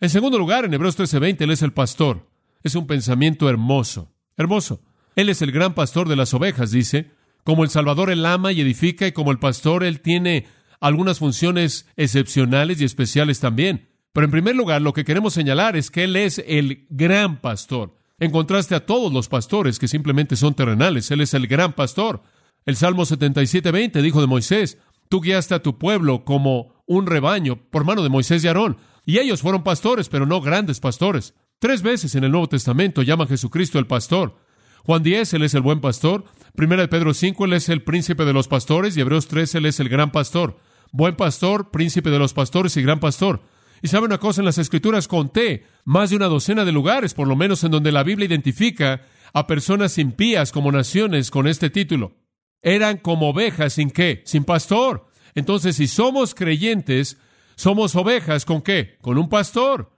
En 0.00 0.08
segundo 0.08 0.38
lugar, 0.38 0.64
en 0.64 0.72
Hebreos 0.72 0.96
13:20, 0.96 1.44
Él 1.44 1.50
es 1.50 1.62
el 1.62 1.72
pastor. 1.72 2.30
Es 2.62 2.74
un 2.74 2.86
pensamiento 2.86 3.48
hermoso, 3.48 4.14
hermoso. 4.36 4.80
Él 5.16 5.28
es 5.28 5.42
el 5.42 5.52
gran 5.52 5.74
pastor 5.74 6.08
de 6.08 6.16
las 6.16 6.32
ovejas, 6.34 6.70
dice. 6.70 7.10
Como 7.44 7.64
el 7.64 7.70
Salvador, 7.70 8.10
Él 8.10 8.24
ama 8.24 8.52
y 8.52 8.60
edifica, 8.60 9.06
y 9.06 9.12
como 9.12 9.30
el 9.30 9.38
pastor, 9.38 9.84
Él 9.84 10.00
tiene 10.00 10.46
algunas 10.80 11.18
funciones 11.18 11.86
excepcionales 11.96 12.80
y 12.80 12.84
especiales 12.84 13.40
también. 13.40 13.88
Pero 14.12 14.24
en 14.24 14.30
primer 14.30 14.56
lugar, 14.56 14.82
lo 14.82 14.92
que 14.92 15.04
queremos 15.04 15.34
señalar 15.34 15.76
es 15.76 15.90
que 15.90 16.04
Él 16.04 16.16
es 16.16 16.42
el 16.46 16.86
gran 16.90 17.40
pastor. 17.40 17.94
En 18.18 18.32
contraste 18.32 18.74
a 18.74 18.84
todos 18.84 19.12
los 19.12 19.28
pastores 19.28 19.78
que 19.78 19.88
simplemente 19.88 20.36
son 20.36 20.54
terrenales, 20.54 21.10
Él 21.10 21.20
es 21.20 21.34
el 21.34 21.46
gran 21.46 21.74
pastor. 21.74 22.22
El 22.66 22.76
Salmo 22.76 23.04
77:20 23.04 24.02
dijo 24.02 24.20
de 24.20 24.26
Moisés, 24.26 24.78
Tú 25.08 25.20
guiaste 25.20 25.54
a 25.54 25.62
tu 25.62 25.78
pueblo 25.78 26.24
como 26.24 26.82
un 26.86 27.06
rebaño 27.06 27.56
por 27.70 27.84
mano 27.84 28.02
de 28.02 28.08
Moisés 28.08 28.44
y 28.44 28.48
Aarón. 28.48 28.76
Y 29.06 29.18
ellos 29.18 29.40
fueron 29.40 29.62
pastores, 29.62 30.08
pero 30.08 30.26
no 30.26 30.40
grandes 30.40 30.80
pastores. 30.80 31.34
Tres 31.58 31.82
veces 31.82 32.14
en 32.14 32.24
el 32.24 32.30
Nuevo 32.30 32.48
Testamento 32.48 33.02
llama 33.02 33.24
a 33.24 33.28
Jesucristo 33.28 33.78
el 33.78 33.86
pastor. 33.86 34.36
Juan 34.84 35.02
10, 35.02 35.34
Él 35.34 35.42
es 35.42 35.54
el 35.54 35.62
buen 35.62 35.80
pastor. 35.80 36.24
Primera 36.54 36.82
de 36.82 36.88
Pedro 36.88 37.14
5, 37.14 37.46
Él 37.46 37.54
es 37.54 37.68
el 37.68 37.82
príncipe 37.82 38.24
de 38.24 38.32
los 38.34 38.48
pastores. 38.48 38.96
Y 38.96 39.00
Hebreos 39.00 39.28
3, 39.28 39.54
Él 39.56 39.66
es 39.66 39.80
el 39.80 39.88
gran 39.88 40.12
pastor. 40.12 40.58
Buen 40.92 41.16
pastor, 41.16 41.70
príncipe 41.70 42.10
de 42.10 42.18
los 42.18 42.34
pastores 42.34 42.76
y 42.76 42.82
gran 42.82 43.00
pastor. 43.00 43.40
Y 43.82 43.88
sabe 43.88 44.06
una 44.06 44.18
cosa, 44.18 44.40
en 44.40 44.46
las 44.46 44.58
escrituras 44.58 45.08
conté 45.08 45.64
más 45.84 46.10
de 46.10 46.16
una 46.16 46.26
docena 46.26 46.64
de 46.64 46.72
lugares, 46.72 47.14
por 47.14 47.28
lo 47.28 47.36
menos 47.36 47.62
en 47.64 47.70
donde 47.70 47.92
la 47.92 48.02
Biblia 48.02 48.26
identifica 48.26 49.02
a 49.32 49.46
personas 49.46 49.98
impías 49.98 50.52
como 50.52 50.72
naciones 50.72 51.30
con 51.30 51.46
este 51.46 51.70
título 51.70 52.14
eran 52.62 52.98
como 52.98 53.30
ovejas 53.30 53.74
sin 53.74 53.90
qué, 53.90 54.22
sin 54.24 54.44
pastor. 54.44 55.06
Entonces, 55.34 55.76
si 55.76 55.86
somos 55.86 56.34
creyentes, 56.34 57.18
somos 57.54 57.94
ovejas 57.96 58.44
con 58.44 58.62
qué, 58.62 58.96
con 59.00 59.18
un 59.18 59.28
pastor. 59.28 59.90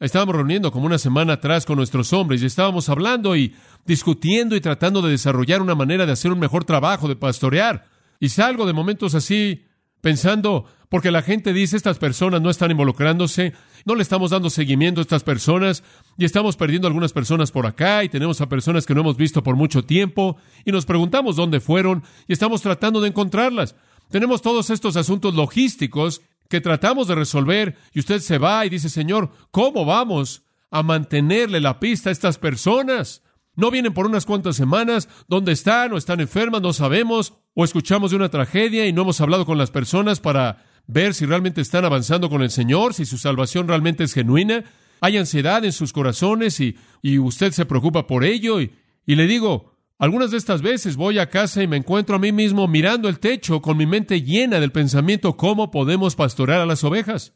Estábamos 0.00 0.34
reuniendo 0.34 0.72
como 0.72 0.86
una 0.86 0.98
semana 0.98 1.34
atrás 1.34 1.64
con 1.64 1.76
nuestros 1.76 2.12
hombres 2.12 2.42
y 2.42 2.46
estábamos 2.46 2.88
hablando 2.88 3.36
y 3.36 3.54
discutiendo 3.86 4.56
y 4.56 4.60
tratando 4.60 5.00
de 5.00 5.12
desarrollar 5.12 5.62
una 5.62 5.76
manera 5.76 6.06
de 6.06 6.12
hacer 6.12 6.32
un 6.32 6.40
mejor 6.40 6.64
trabajo 6.64 7.06
de 7.06 7.14
pastorear. 7.14 7.86
Y 8.18 8.30
salgo 8.30 8.66
de 8.66 8.72
momentos 8.72 9.14
así 9.14 9.64
pensando, 10.02 10.66
porque 10.90 11.10
la 11.10 11.22
gente 11.22 11.54
dice 11.54 11.76
estas 11.76 11.98
personas 11.98 12.42
no 12.42 12.50
están 12.50 12.70
involucrándose, 12.70 13.54
no 13.86 13.94
le 13.94 14.02
estamos 14.02 14.32
dando 14.32 14.50
seguimiento 14.50 15.00
a 15.00 15.02
estas 15.02 15.22
personas 15.22 15.82
y 16.18 16.26
estamos 16.26 16.56
perdiendo 16.56 16.86
algunas 16.86 17.14
personas 17.14 17.50
por 17.50 17.66
acá 17.66 18.04
y 18.04 18.10
tenemos 18.10 18.42
a 18.42 18.48
personas 18.48 18.84
que 18.84 18.94
no 18.94 19.00
hemos 19.00 19.16
visto 19.16 19.42
por 19.42 19.56
mucho 19.56 19.84
tiempo 19.84 20.36
y 20.66 20.72
nos 20.72 20.84
preguntamos 20.84 21.36
dónde 21.36 21.60
fueron 21.60 22.02
y 22.28 22.34
estamos 22.34 22.60
tratando 22.60 23.00
de 23.00 23.08
encontrarlas. 23.08 23.74
Tenemos 24.10 24.42
todos 24.42 24.68
estos 24.68 24.96
asuntos 24.96 25.34
logísticos 25.34 26.20
que 26.50 26.60
tratamos 26.60 27.08
de 27.08 27.14
resolver 27.14 27.78
y 27.94 28.00
usted 28.00 28.18
se 28.20 28.36
va 28.36 28.66
y 28.66 28.68
dice, 28.68 28.90
Señor, 28.90 29.30
¿cómo 29.50 29.86
vamos 29.86 30.42
a 30.70 30.82
mantenerle 30.82 31.60
la 31.60 31.80
pista 31.80 32.10
a 32.10 32.12
estas 32.12 32.38
personas? 32.38 33.22
No 33.54 33.70
vienen 33.70 33.92
por 33.92 34.06
unas 34.06 34.24
cuantas 34.24 34.56
semanas, 34.56 35.08
¿dónde 35.28 35.52
están 35.52 35.92
o 35.92 35.98
están 35.98 36.20
enfermas? 36.20 36.62
No 36.62 36.72
sabemos, 36.72 37.34
o 37.54 37.64
escuchamos 37.64 38.10
de 38.10 38.16
una 38.16 38.30
tragedia 38.30 38.86
y 38.86 38.92
no 38.92 39.02
hemos 39.02 39.20
hablado 39.20 39.44
con 39.44 39.58
las 39.58 39.70
personas 39.70 40.20
para 40.20 40.64
ver 40.86 41.14
si 41.14 41.26
realmente 41.26 41.60
están 41.60 41.84
avanzando 41.84 42.30
con 42.30 42.42
el 42.42 42.50
Señor, 42.50 42.94
si 42.94 43.04
su 43.04 43.18
salvación 43.18 43.68
realmente 43.68 44.04
es 44.04 44.14
genuina. 44.14 44.64
Hay 45.00 45.18
ansiedad 45.18 45.64
en 45.64 45.72
sus 45.72 45.92
corazones 45.92 46.60
y, 46.60 46.76
y 47.02 47.18
usted 47.18 47.52
se 47.52 47.66
preocupa 47.66 48.06
por 48.06 48.24
ello. 48.24 48.60
Y, 48.60 48.72
y 49.04 49.16
le 49.16 49.26
digo, 49.26 49.74
algunas 49.98 50.30
de 50.30 50.38
estas 50.38 50.62
veces 50.62 50.96
voy 50.96 51.18
a 51.18 51.28
casa 51.28 51.62
y 51.62 51.66
me 51.66 51.76
encuentro 51.76 52.16
a 52.16 52.18
mí 52.18 52.32
mismo 52.32 52.66
mirando 52.68 53.08
el 53.08 53.18
techo 53.18 53.60
con 53.60 53.76
mi 53.76 53.86
mente 53.86 54.22
llena 54.22 54.60
del 54.60 54.72
pensamiento 54.72 55.36
cómo 55.36 55.70
podemos 55.70 56.16
pastorear 56.16 56.60
a 56.60 56.66
las 56.66 56.84
ovejas. 56.84 57.34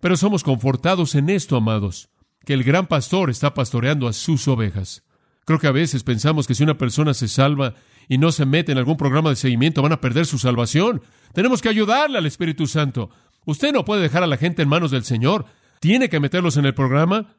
Pero 0.00 0.16
somos 0.16 0.44
confortados 0.44 1.14
en 1.14 1.28
esto, 1.30 1.56
amados, 1.56 2.08
que 2.44 2.54
el 2.54 2.62
gran 2.62 2.86
pastor 2.86 3.30
está 3.30 3.54
pastoreando 3.54 4.06
a 4.06 4.12
sus 4.12 4.46
ovejas. 4.46 5.05
Creo 5.46 5.60
que 5.60 5.68
a 5.68 5.72
veces 5.72 6.02
pensamos 6.02 6.48
que 6.48 6.56
si 6.56 6.64
una 6.64 6.76
persona 6.76 7.14
se 7.14 7.28
salva 7.28 7.74
y 8.08 8.18
no 8.18 8.32
se 8.32 8.44
mete 8.44 8.72
en 8.72 8.78
algún 8.78 8.96
programa 8.96 9.30
de 9.30 9.36
seguimiento 9.36 9.80
van 9.80 9.92
a 9.92 10.00
perder 10.00 10.26
su 10.26 10.38
salvación. 10.38 11.02
Tenemos 11.32 11.62
que 11.62 11.68
ayudarle 11.68 12.18
al 12.18 12.26
Espíritu 12.26 12.66
Santo. 12.66 13.10
Usted 13.44 13.72
no 13.72 13.84
puede 13.84 14.02
dejar 14.02 14.24
a 14.24 14.26
la 14.26 14.38
gente 14.38 14.62
en 14.62 14.68
manos 14.68 14.90
del 14.90 15.04
Señor. 15.04 15.46
Tiene 15.78 16.08
que 16.08 16.18
meterlos 16.18 16.56
en 16.56 16.66
el 16.66 16.74
programa. 16.74 17.36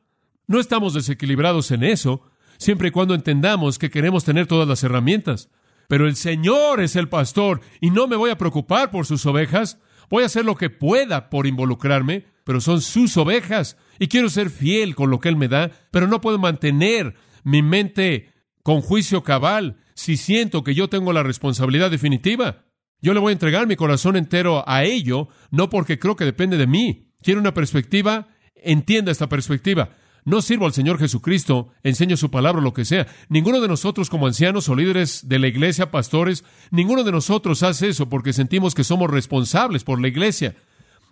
No 0.47 0.61
estamos 0.61 0.93
desequilibrados 0.93 1.69
en 1.71 1.83
eso, 1.83 2.21
siempre 2.57 2.87
y 2.87 2.91
cuando 2.91 3.13
entendamos 3.13 3.77
que 3.77 3.89
queremos 3.89 4.23
tener 4.23 4.47
todas 4.47 4.69
las 4.69 4.81
herramientas. 4.85 5.49
Pero 5.89 6.07
el 6.07 6.15
Señor 6.15 6.79
es 6.79 6.95
el 6.95 7.09
pastor 7.09 7.59
y 7.81 7.91
no 7.91 8.07
me 8.07 8.15
voy 8.15 8.29
a 8.29 8.37
preocupar 8.37 8.89
por 8.89 9.05
sus 9.05 9.25
ovejas. 9.25 9.79
Voy 10.09 10.23
a 10.23 10.27
hacer 10.27 10.45
lo 10.45 10.55
que 10.55 10.69
pueda 10.69 11.29
por 11.29 11.45
involucrarme, 11.45 12.25
pero 12.45 12.61
son 12.61 12.79
sus 12.79 13.17
ovejas 13.17 13.75
y 13.99 14.07
quiero 14.07 14.29
ser 14.29 14.49
fiel 14.49 14.95
con 14.95 15.09
lo 15.09 15.19
que 15.19 15.27
Él 15.27 15.35
me 15.35 15.49
da, 15.49 15.71
pero 15.91 16.07
no 16.07 16.21
puedo 16.21 16.39
mantener 16.39 17.15
mi 17.47 17.61
mente 17.61 18.33
con 18.61 18.81
juicio 18.81 19.23
cabal 19.23 19.77
si 19.95 20.17
siento 20.17 20.65
que 20.65 20.75
yo 20.75 20.89
tengo 20.89 21.13
la 21.13 21.23
responsabilidad 21.23 21.89
definitiva. 21.89 22.65
Yo 23.01 23.13
le 23.13 23.21
voy 23.21 23.29
a 23.29 23.33
entregar 23.33 23.67
mi 23.67 23.77
corazón 23.77 24.17
entero 24.17 24.67
a 24.67 24.83
ello, 24.83 25.29
no 25.49 25.69
porque 25.69 25.97
creo 25.97 26.17
que 26.17 26.25
depende 26.25 26.57
de 26.57 26.67
mí. 26.67 27.13
Quiero 27.21 27.39
una 27.39 27.53
perspectiva, 27.53 28.27
entienda 28.53 29.13
esta 29.13 29.29
perspectiva. 29.29 29.91
No 30.25 30.41
sirvo 30.41 30.65
al 30.65 30.73
Señor 30.73 30.99
Jesucristo, 30.99 31.69
enseño 31.83 32.17
su 32.17 32.29
palabra, 32.29 32.61
lo 32.61 32.73
que 32.73 32.83
sea. 32.83 33.07
Ninguno 33.29 33.61
de 33.61 33.69
nosotros 33.69 34.09
como 34.09 34.27
ancianos 34.27 34.67
o 34.67 34.75
líderes 34.75 35.29
de 35.29 35.39
la 35.39 35.47
iglesia, 35.47 35.89
pastores, 35.89 36.43
ninguno 36.69 37.05
de 37.05 37.13
nosotros 37.13 37.63
hace 37.63 37.87
eso 37.87 38.09
porque 38.09 38.33
sentimos 38.33 38.75
que 38.75 38.83
somos 38.83 39.09
responsables 39.09 39.85
por 39.85 40.01
la 40.01 40.09
iglesia. 40.09 40.57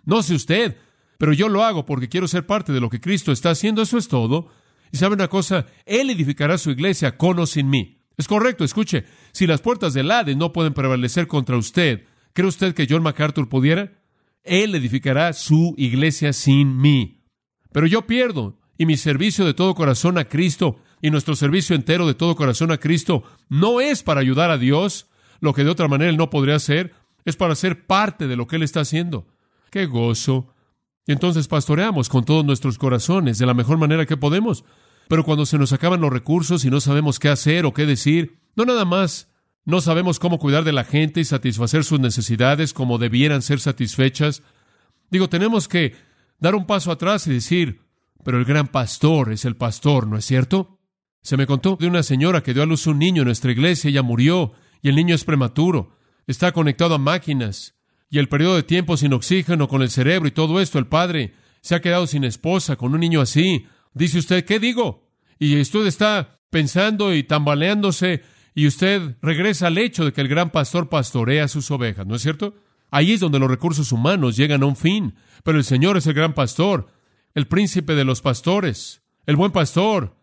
No 0.04 0.22
sé 0.22 0.34
usted, 0.34 0.76
pero 1.16 1.32
yo 1.32 1.48
lo 1.48 1.64
hago 1.64 1.86
porque 1.86 2.10
quiero 2.10 2.28
ser 2.28 2.44
parte 2.44 2.74
de 2.74 2.80
lo 2.80 2.90
que 2.90 3.00
Cristo 3.00 3.32
está 3.32 3.48
haciendo, 3.48 3.80
eso 3.80 3.96
es 3.96 4.08
todo. 4.08 4.50
Y 4.92 4.96
sabe 4.96 5.14
una 5.14 5.28
cosa, 5.28 5.66
Él 5.84 6.10
edificará 6.10 6.58
su 6.58 6.70
iglesia 6.70 7.16
con 7.16 7.38
o 7.38 7.46
sin 7.46 7.68
mí. 7.68 7.98
Es 8.16 8.28
correcto, 8.28 8.64
escuche, 8.64 9.04
si 9.32 9.46
las 9.46 9.60
puertas 9.60 9.92
del 9.92 10.10
Hades 10.10 10.36
no 10.36 10.52
pueden 10.52 10.72
prevalecer 10.72 11.26
contra 11.26 11.56
usted, 11.56 12.04
¿cree 12.32 12.48
usted 12.48 12.74
que 12.74 12.86
John 12.88 13.02
MacArthur 13.02 13.48
pudiera? 13.48 13.92
Él 14.42 14.74
edificará 14.74 15.32
su 15.32 15.74
iglesia 15.76 16.32
sin 16.32 16.78
mí. 16.78 17.24
Pero 17.72 17.86
yo 17.86 18.06
pierdo, 18.06 18.58
y 18.78 18.86
mi 18.86 18.96
servicio 18.96 19.44
de 19.44 19.54
todo 19.54 19.74
corazón 19.74 20.18
a 20.18 20.26
Cristo 20.26 20.78
y 21.02 21.10
nuestro 21.10 21.36
servicio 21.36 21.76
entero 21.76 22.06
de 22.06 22.14
todo 22.14 22.36
corazón 22.36 22.72
a 22.72 22.78
Cristo 22.78 23.22
no 23.48 23.80
es 23.80 24.02
para 24.02 24.20
ayudar 24.20 24.50
a 24.50 24.58
Dios, 24.58 25.08
lo 25.40 25.52
que 25.52 25.64
de 25.64 25.70
otra 25.70 25.88
manera 25.88 26.10
Él 26.10 26.16
no 26.16 26.30
podría 26.30 26.56
hacer, 26.56 26.94
es 27.24 27.36
para 27.36 27.54
ser 27.54 27.86
parte 27.86 28.26
de 28.28 28.36
lo 28.36 28.46
que 28.46 28.56
Él 28.56 28.62
está 28.62 28.80
haciendo. 28.80 29.26
¡Qué 29.70 29.86
gozo! 29.86 30.54
Y 31.06 31.12
entonces 31.12 31.46
pastoreamos 31.46 32.08
con 32.08 32.24
todos 32.24 32.44
nuestros 32.44 32.78
corazones 32.78 33.38
de 33.38 33.46
la 33.46 33.54
mejor 33.54 33.78
manera 33.78 34.06
que 34.06 34.16
podemos. 34.16 34.64
Pero 35.08 35.24
cuando 35.24 35.46
se 35.46 35.56
nos 35.56 35.72
acaban 35.72 36.00
los 36.00 36.12
recursos 36.12 36.64
y 36.64 36.70
no 36.70 36.80
sabemos 36.80 37.20
qué 37.20 37.28
hacer 37.28 37.64
o 37.64 37.72
qué 37.72 37.86
decir, 37.86 38.40
no 38.56 38.64
nada 38.64 38.84
más 38.84 39.28
no 39.64 39.80
sabemos 39.80 40.18
cómo 40.18 40.38
cuidar 40.38 40.64
de 40.64 40.72
la 40.72 40.84
gente 40.84 41.20
y 41.20 41.24
satisfacer 41.24 41.84
sus 41.84 42.00
necesidades 42.00 42.72
como 42.72 42.98
debieran 42.98 43.42
ser 43.42 43.60
satisfechas. 43.60 44.42
Digo, 45.10 45.28
tenemos 45.28 45.68
que 45.68 45.94
dar 46.40 46.56
un 46.56 46.66
paso 46.66 46.90
atrás 46.90 47.26
y 47.28 47.32
decir, 47.32 47.82
pero 48.24 48.38
el 48.38 48.44
gran 48.44 48.66
pastor 48.68 49.32
es 49.32 49.44
el 49.44 49.56
pastor, 49.56 50.08
¿no 50.08 50.18
es 50.18 50.24
cierto? 50.24 50.80
Se 51.22 51.36
me 51.36 51.46
contó 51.46 51.76
de 51.76 51.86
una 51.86 52.02
señora 52.02 52.42
que 52.42 52.54
dio 52.54 52.64
a 52.64 52.66
luz 52.66 52.86
un 52.88 52.98
niño 52.98 53.22
en 53.22 53.26
nuestra 53.26 53.52
iglesia, 53.52 53.90
ella 53.90 54.02
murió 54.02 54.52
y 54.82 54.88
el 54.88 54.96
niño 54.96 55.14
es 55.14 55.24
prematuro, 55.24 55.96
está 56.26 56.50
conectado 56.52 56.96
a 56.96 56.98
máquinas 56.98 57.75
y 58.10 58.18
el 58.18 58.28
periodo 58.28 58.56
de 58.56 58.62
tiempo 58.62 58.96
sin 58.96 59.12
oxígeno 59.12 59.68
con 59.68 59.82
el 59.82 59.90
cerebro 59.90 60.28
y 60.28 60.32
todo 60.32 60.60
esto, 60.60 60.78
el 60.78 60.86
padre 60.86 61.34
se 61.60 61.74
ha 61.74 61.80
quedado 61.80 62.06
sin 62.06 62.24
esposa 62.24 62.76
con 62.76 62.94
un 62.94 63.00
niño 63.00 63.20
así, 63.20 63.66
Dice 63.96 64.18
usted, 64.18 64.44
¿qué 64.44 64.60
digo? 64.60 65.08
Y 65.38 65.58
usted 65.58 65.86
está 65.86 66.38
pensando 66.50 67.14
y 67.14 67.22
tambaleándose 67.22 68.22
y 68.54 68.66
usted 68.66 69.16
regresa 69.22 69.68
al 69.68 69.78
hecho 69.78 70.04
de 70.04 70.12
que 70.12 70.20
el 70.20 70.28
gran 70.28 70.50
pastor 70.50 70.90
pastorea 70.90 71.48
sus 71.48 71.70
ovejas, 71.70 72.06
¿no 72.06 72.16
es 72.16 72.20
cierto? 72.20 72.56
Ahí 72.90 73.12
es 73.12 73.20
donde 73.20 73.38
los 73.38 73.48
recursos 73.48 73.92
humanos 73.92 74.36
llegan 74.36 74.62
a 74.62 74.66
un 74.66 74.76
fin, 74.76 75.14
pero 75.44 75.56
el 75.56 75.64
Señor 75.64 75.96
es 75.96 76.06
el 76.06 76.12
gran 76.12 76.34
pastor, 76.34 76.88
el 77.32 77.46
príncipe 77.46 77.94
de 77.94 78.04
los 78.04 78.20
pastores, 78.20 79.02
el 79.24 79.36
buen 79.36 79.50
pastor, 79.50 80.14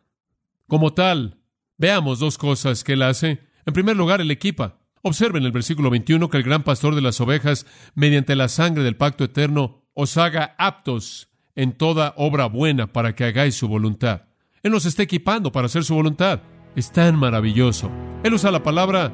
Como 0.67 0.93
tal, 0.93 1.39
veamos 1.79 2.19
dos 2.19 2.37
cosas 2.37 2.83
que 2.83 2.93
él 2.93 3.01
hace. 3.01 3.41
En 3.65 3.73
primer 3.73 3.97
lugar, 3.97 4.21
él 4.21 4.29
equipa. 4.29 4.82
Observen 5.05 5.43
el 5.43 5.51
versículo 5.51 5.89
21 5.89 6.29
que 6.29 6.37
el 6.37 6.43
gran 6.43 6.63
pastor 6.63 6.95
de 6.95 7.01
las 7.01 7.19
ovejas, 7.19 7.65
mediante 7.93 8.37
la 8.37 8.47
sangre 8.47 8.83
del 8.83 8.95
pacto 8.95 9.25
eterno, 9.25 9.83
os 9.93 10.15
haga 10.15 10.55
aptos 10.57 11.27
en 11.55 11.73
toda 11.73 12.13
obra 12.15 12.45
buena 12.45 12.87
para 12.87 13.13
que 13.13 13.25
hagáis 13.25 13.53
su 13.53 13.67
voluntad. 13.67 14.21
Él 14.63 14.71
nos 14.71 14.85
está 14.85 15.03
equipando 15.03 15.51
para 15.51 15.65
hacer 15.65 15.83
su 15.83 15.93
voluntad. 15.93 16.39
Es 16.77 16.89
tan 16.93 17.17
maravilloso. 17.17 17.91
Él 18.23 18.33
usa 18.33 18.49
la 18.49 18.63
palabra 18.63 19.11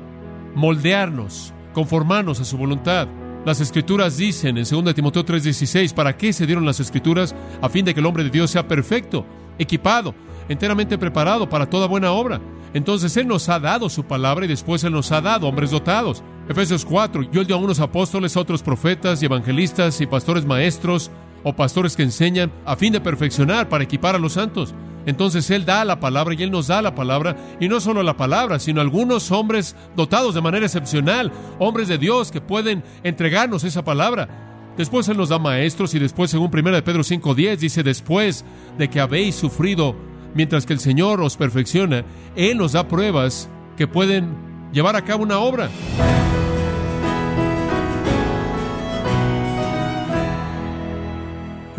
moldearnos, 0.53 1.55
conformarnos 1.73 2.39
a 2.39 2.45
su 2.45 2.55
voluntad. 2.55 3.07
Las 3.43 3.59
escrituras 3.59 4.15
dicen 4.15 4.59
en 4.59 4.65
2 4.65 4.93
Timoteo 4.93 5.25
3:16, 5.25 5.95
¿para 5.95 6.15
qué 6.15 6.33
se 6.33 6.45
dieron 6.45 6.67
las 6.67 6.79
escrituras? 6.79 7.33
A 7.63 7.69
fin 7.69 7.83
de 7.83 7.95
que 7.95 7.99
el 7.99 8.05
hombre 8.05 8.23
de 8.23 8.29
Dios 8.29 8.51
sea 8.51 8.67
perfecto, 8.67 9.25
equipado, 9.59 10.15
enteramente 10.47 10.97
preparado 10.97 11.47
para 11.47 11.69
toda 11.69 11.87
buena 11.87 12.11
obra. 12.11 12.41
Entonces 12.73 13.15
Él 13.17 13.27
nos 13.27 13.49
ha 13.49 13.59
dado 13.59 13.89
su 13.89 14.03
palabra 14.03 14.45
y 14.45 14.47
después 14.47 14.83
Él 14.83 14.93
nos 14.93 15.11
ha 15.11 15.21
dado 15.21 15.47
hombres 15.47 15.71
dotados. 15.71 16.23
Efesios 16.47 16.85
4, 16.85 17.29
yo 17.31 17.43
dio 17.43 17.55
a 17.55 17.59
unos 17.59 17.79
apóstoles, 17.79 18.35
a 18.35 18.39
otros 18.39 18.63
profetas 18.63 19.21
y 19.21 19.25
evangelistas 19.25 20.01
y 20.01 20.07
pastores 20.07 20.45
maestros 20.45 21.11
o 21.43 21.53
pastores 21.53 21.95
que 21.95 22.03
enseñan 22.03 22.51
a 22.65 22.75
fin 22.75 22.93
de 22.93 23.01
perfeccionar 23.01 23.69
para 23.69 23.83
equipar 23.83 24.15
a 24.15 24.19
los 24.19 24.33
santos. 24.33 24.73
Entonces 25.05 25.49
Él 25.49 25.65
da 25.65 25.85
la 25.85 25.99
palabra 25.99 26.33
y 26.33 26.43
Él 26.43 26.51
nos 26.51 26.67
da 26.67 26.81
la 26.81 26.93
palabra, 26.93 27.35
y 27.59 27.67
no 27.67 27.79
solo 27.79 28.03
la 28.03 28.17
palabra, 28.17 28.59
sino 28.59 28.81
algunos 28.81 29.31
hombres 29.31 29.75
dotados 29.95 30.35
de 30.35 30.41
manera 30.41 30.65
excepcional, 30.65 31.31
hombres 31.57 31.87
de 31.87 31.97
Dios 31.97 32.31
que 32.31 32.41
pueden 32.41 32.83
entregarnos 33.03 33.63
esa 33.63 33.83
palabra. 33.83 34.48
Después 34.77 35.07
Él 35.09 35.17
nos 35.17 35.29
da 35.29 35.39
maestros 35.39 35.93
y 35.93 35.99
después, 35.99 36.31
según 36.31 36.51
1 36.53 36.71
de 36.71 36.81
Pedro 36.81 37.01
5.10, 37.01 37.57
dice, 37.57 37.83
después 37.83 38.45
de 38.77 38.89
que 38.89 38.99
habéis 38.99 39.35
sufrido, 39.35 39.95
mientras 40.33 40.65
que 40.65 40.73
el 40.73 40.79
Señor 40.79 41.21
os 41.21 41.37
perfecciona, 41.37 42.05
Él 42.35 42.57
nos 42.57 42.71
da 42.73 42.87
pruebas 42.87 43.49
que 43.75 43.87
pueden 43.87 44.29
llevar 44.71 44.95
a 44.95 45.03
cabo 45.03 45.23
una 45.23 45.39
obra. 45.39 45.69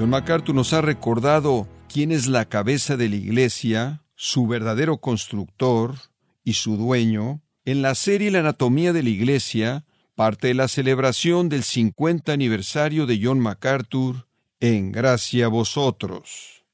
John 0.01 0.11
MacArthur 0.11 0.55
nos 0.55 0.73
ha 0.73 0.81
recordado 0.81 1.69
quién 1.93 2.11
es 2.11 2.27
la 2.27 2.47
cabeza 2.47 2.97
de 2.97 3.11
la 3.11 3.17
iglesia, 3.17 4.03
su 4.15 4.47
verdadero 4.47 4.97
constructor 4.99 5.97
y 6.43 6.55
su 6.55 6.79
dueño, 6.79 7.43
en 7.67 7.83
la 7.83 7.95
serie 7.95 8.31
La 8.31 8.41
anatomía 8.41 8.95
de 8.95 9.03
la 9.03 9.11
iglesia, 9.11 9.85
parte 10.21 10.49
de 10.49 10.55
la 10.55 10.69
celebración 10.69 11.49
del 11.49 11.63
50 11.63 12.31
aniversario 12.31 13.07
de 13.07 13.19
John 13.23 13.41
MacArthur, 13.41 14.29
en 14.61 14.93
gracia 14.93 15.47
a 15.47 15.49
vosotros. 15.49 16.67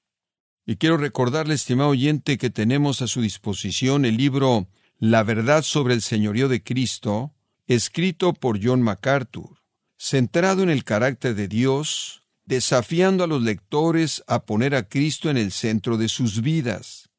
Y 0.67 0.75
quiero 0.79 0.97
recordarle, 0.97 1.55
estimado 1.55 1.91
oyente, 1.91 2.39
que 2.39 2.51
tenemos 2.51 3.03
a 3.03 3.07
su 3.07 3.21
disposición 3.21 4.05
el 4.05 4.17
libro 4.17 4.67
La 4.99 5.23
verdad 5.23 5.63
sobre 5.63 5.95
el 5.95 6.03
señorío 6.03 6.49
de 6.49 6.65
Cristo, 6.65 7.37
escrito 7.69 8.33
por 8.33 8.59
John 8.61 8.83
MacArthur, 8.83 9.63
centrado 9.97 10.65
en 10.65 10.71
el 10.71 10.83
carácter 10.83 11.37
de 11.37 11.47
Dios, 11.47 12.23
desafiando 12.47 13.23
a 13.23 13.29
los 13.29 13.43
lectores 13.43 14.25
a 14.27 14.45
poner 14.45 14.75
a 14.75 14.89
Cristo 14.89 15.31
en 15.31 15.37
el 15.37 15.53
centro 15.53 15.99
de 15.99 16.09
sus 16.09 16.43
vidas. 16.43 17.11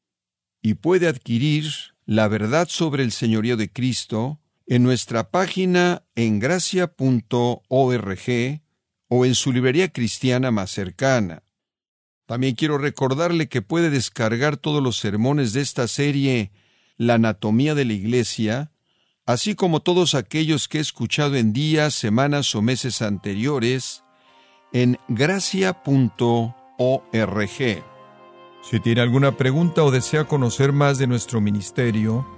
Y 0.60 0.74
puede 0.74 1.08
adquirir 1.08 1.72
la 2.04 2.28
verdad 2.28 2.68
sobre 2.68 3.02
el 3.02 3.12
señorío 3.12 3.56
de 3.56 3.72
Cristo 3.72 4.42
en 4.68 4.82
nuestra 4.82 5.30
página 5.30 6.04
en 6.14 6.38
gracia.org 6.38 6.92
o 9.08 9.24
en 9.24 9.34
su 9.34 9.52
librería 9.52 9.88
cristiana 9.88 10.50
más 10.50 10.70
cercana. 10.70 11.42
También 12.26 12.54
quiero 12.54 12.76
recordarle 12.76 13.48
que 13.48 13.62
puede 13.62 13.88
descargar 13.88 14.58
todos 14.58 14.82
los 14.82 14.98
sermones 14.98 15.54
de 15.54 15.62
esta 15.62 15.88
serie 15.88 16.52
La 16.98 17.14
anatomía 17.14 17.74
de 17.74 17.86
la 17.86 17.94
Iglesia, 17.94 18.70
así 19.24 19.54
como 19.54 19.80
todos 19.80 20.14
aquellos 20.14 20.68
que 20.68 20.76
he 20.78 20.82
escuchado 20.82 21.36
en 21.36 21.54
días, 21.54 21.94
semanas 21.94 22.54
o 22.54 22.60
meses 22.60 23.00
anteriores, 23.00 24.04
en 24.74 24.98
gracia.org. 25.08 25.72
Si 28.70 28.80
tiene 28.80 29.00
alguna 29.00 29.34
pregunta 29.38 29.82
o 29.82 29.90
desea 29.90 30.24
conocer 30.24 30.72
más 30.72 30.98
de 30.98 31.06
nuestro 31.06 31.40
ministerio, 31.40 32.37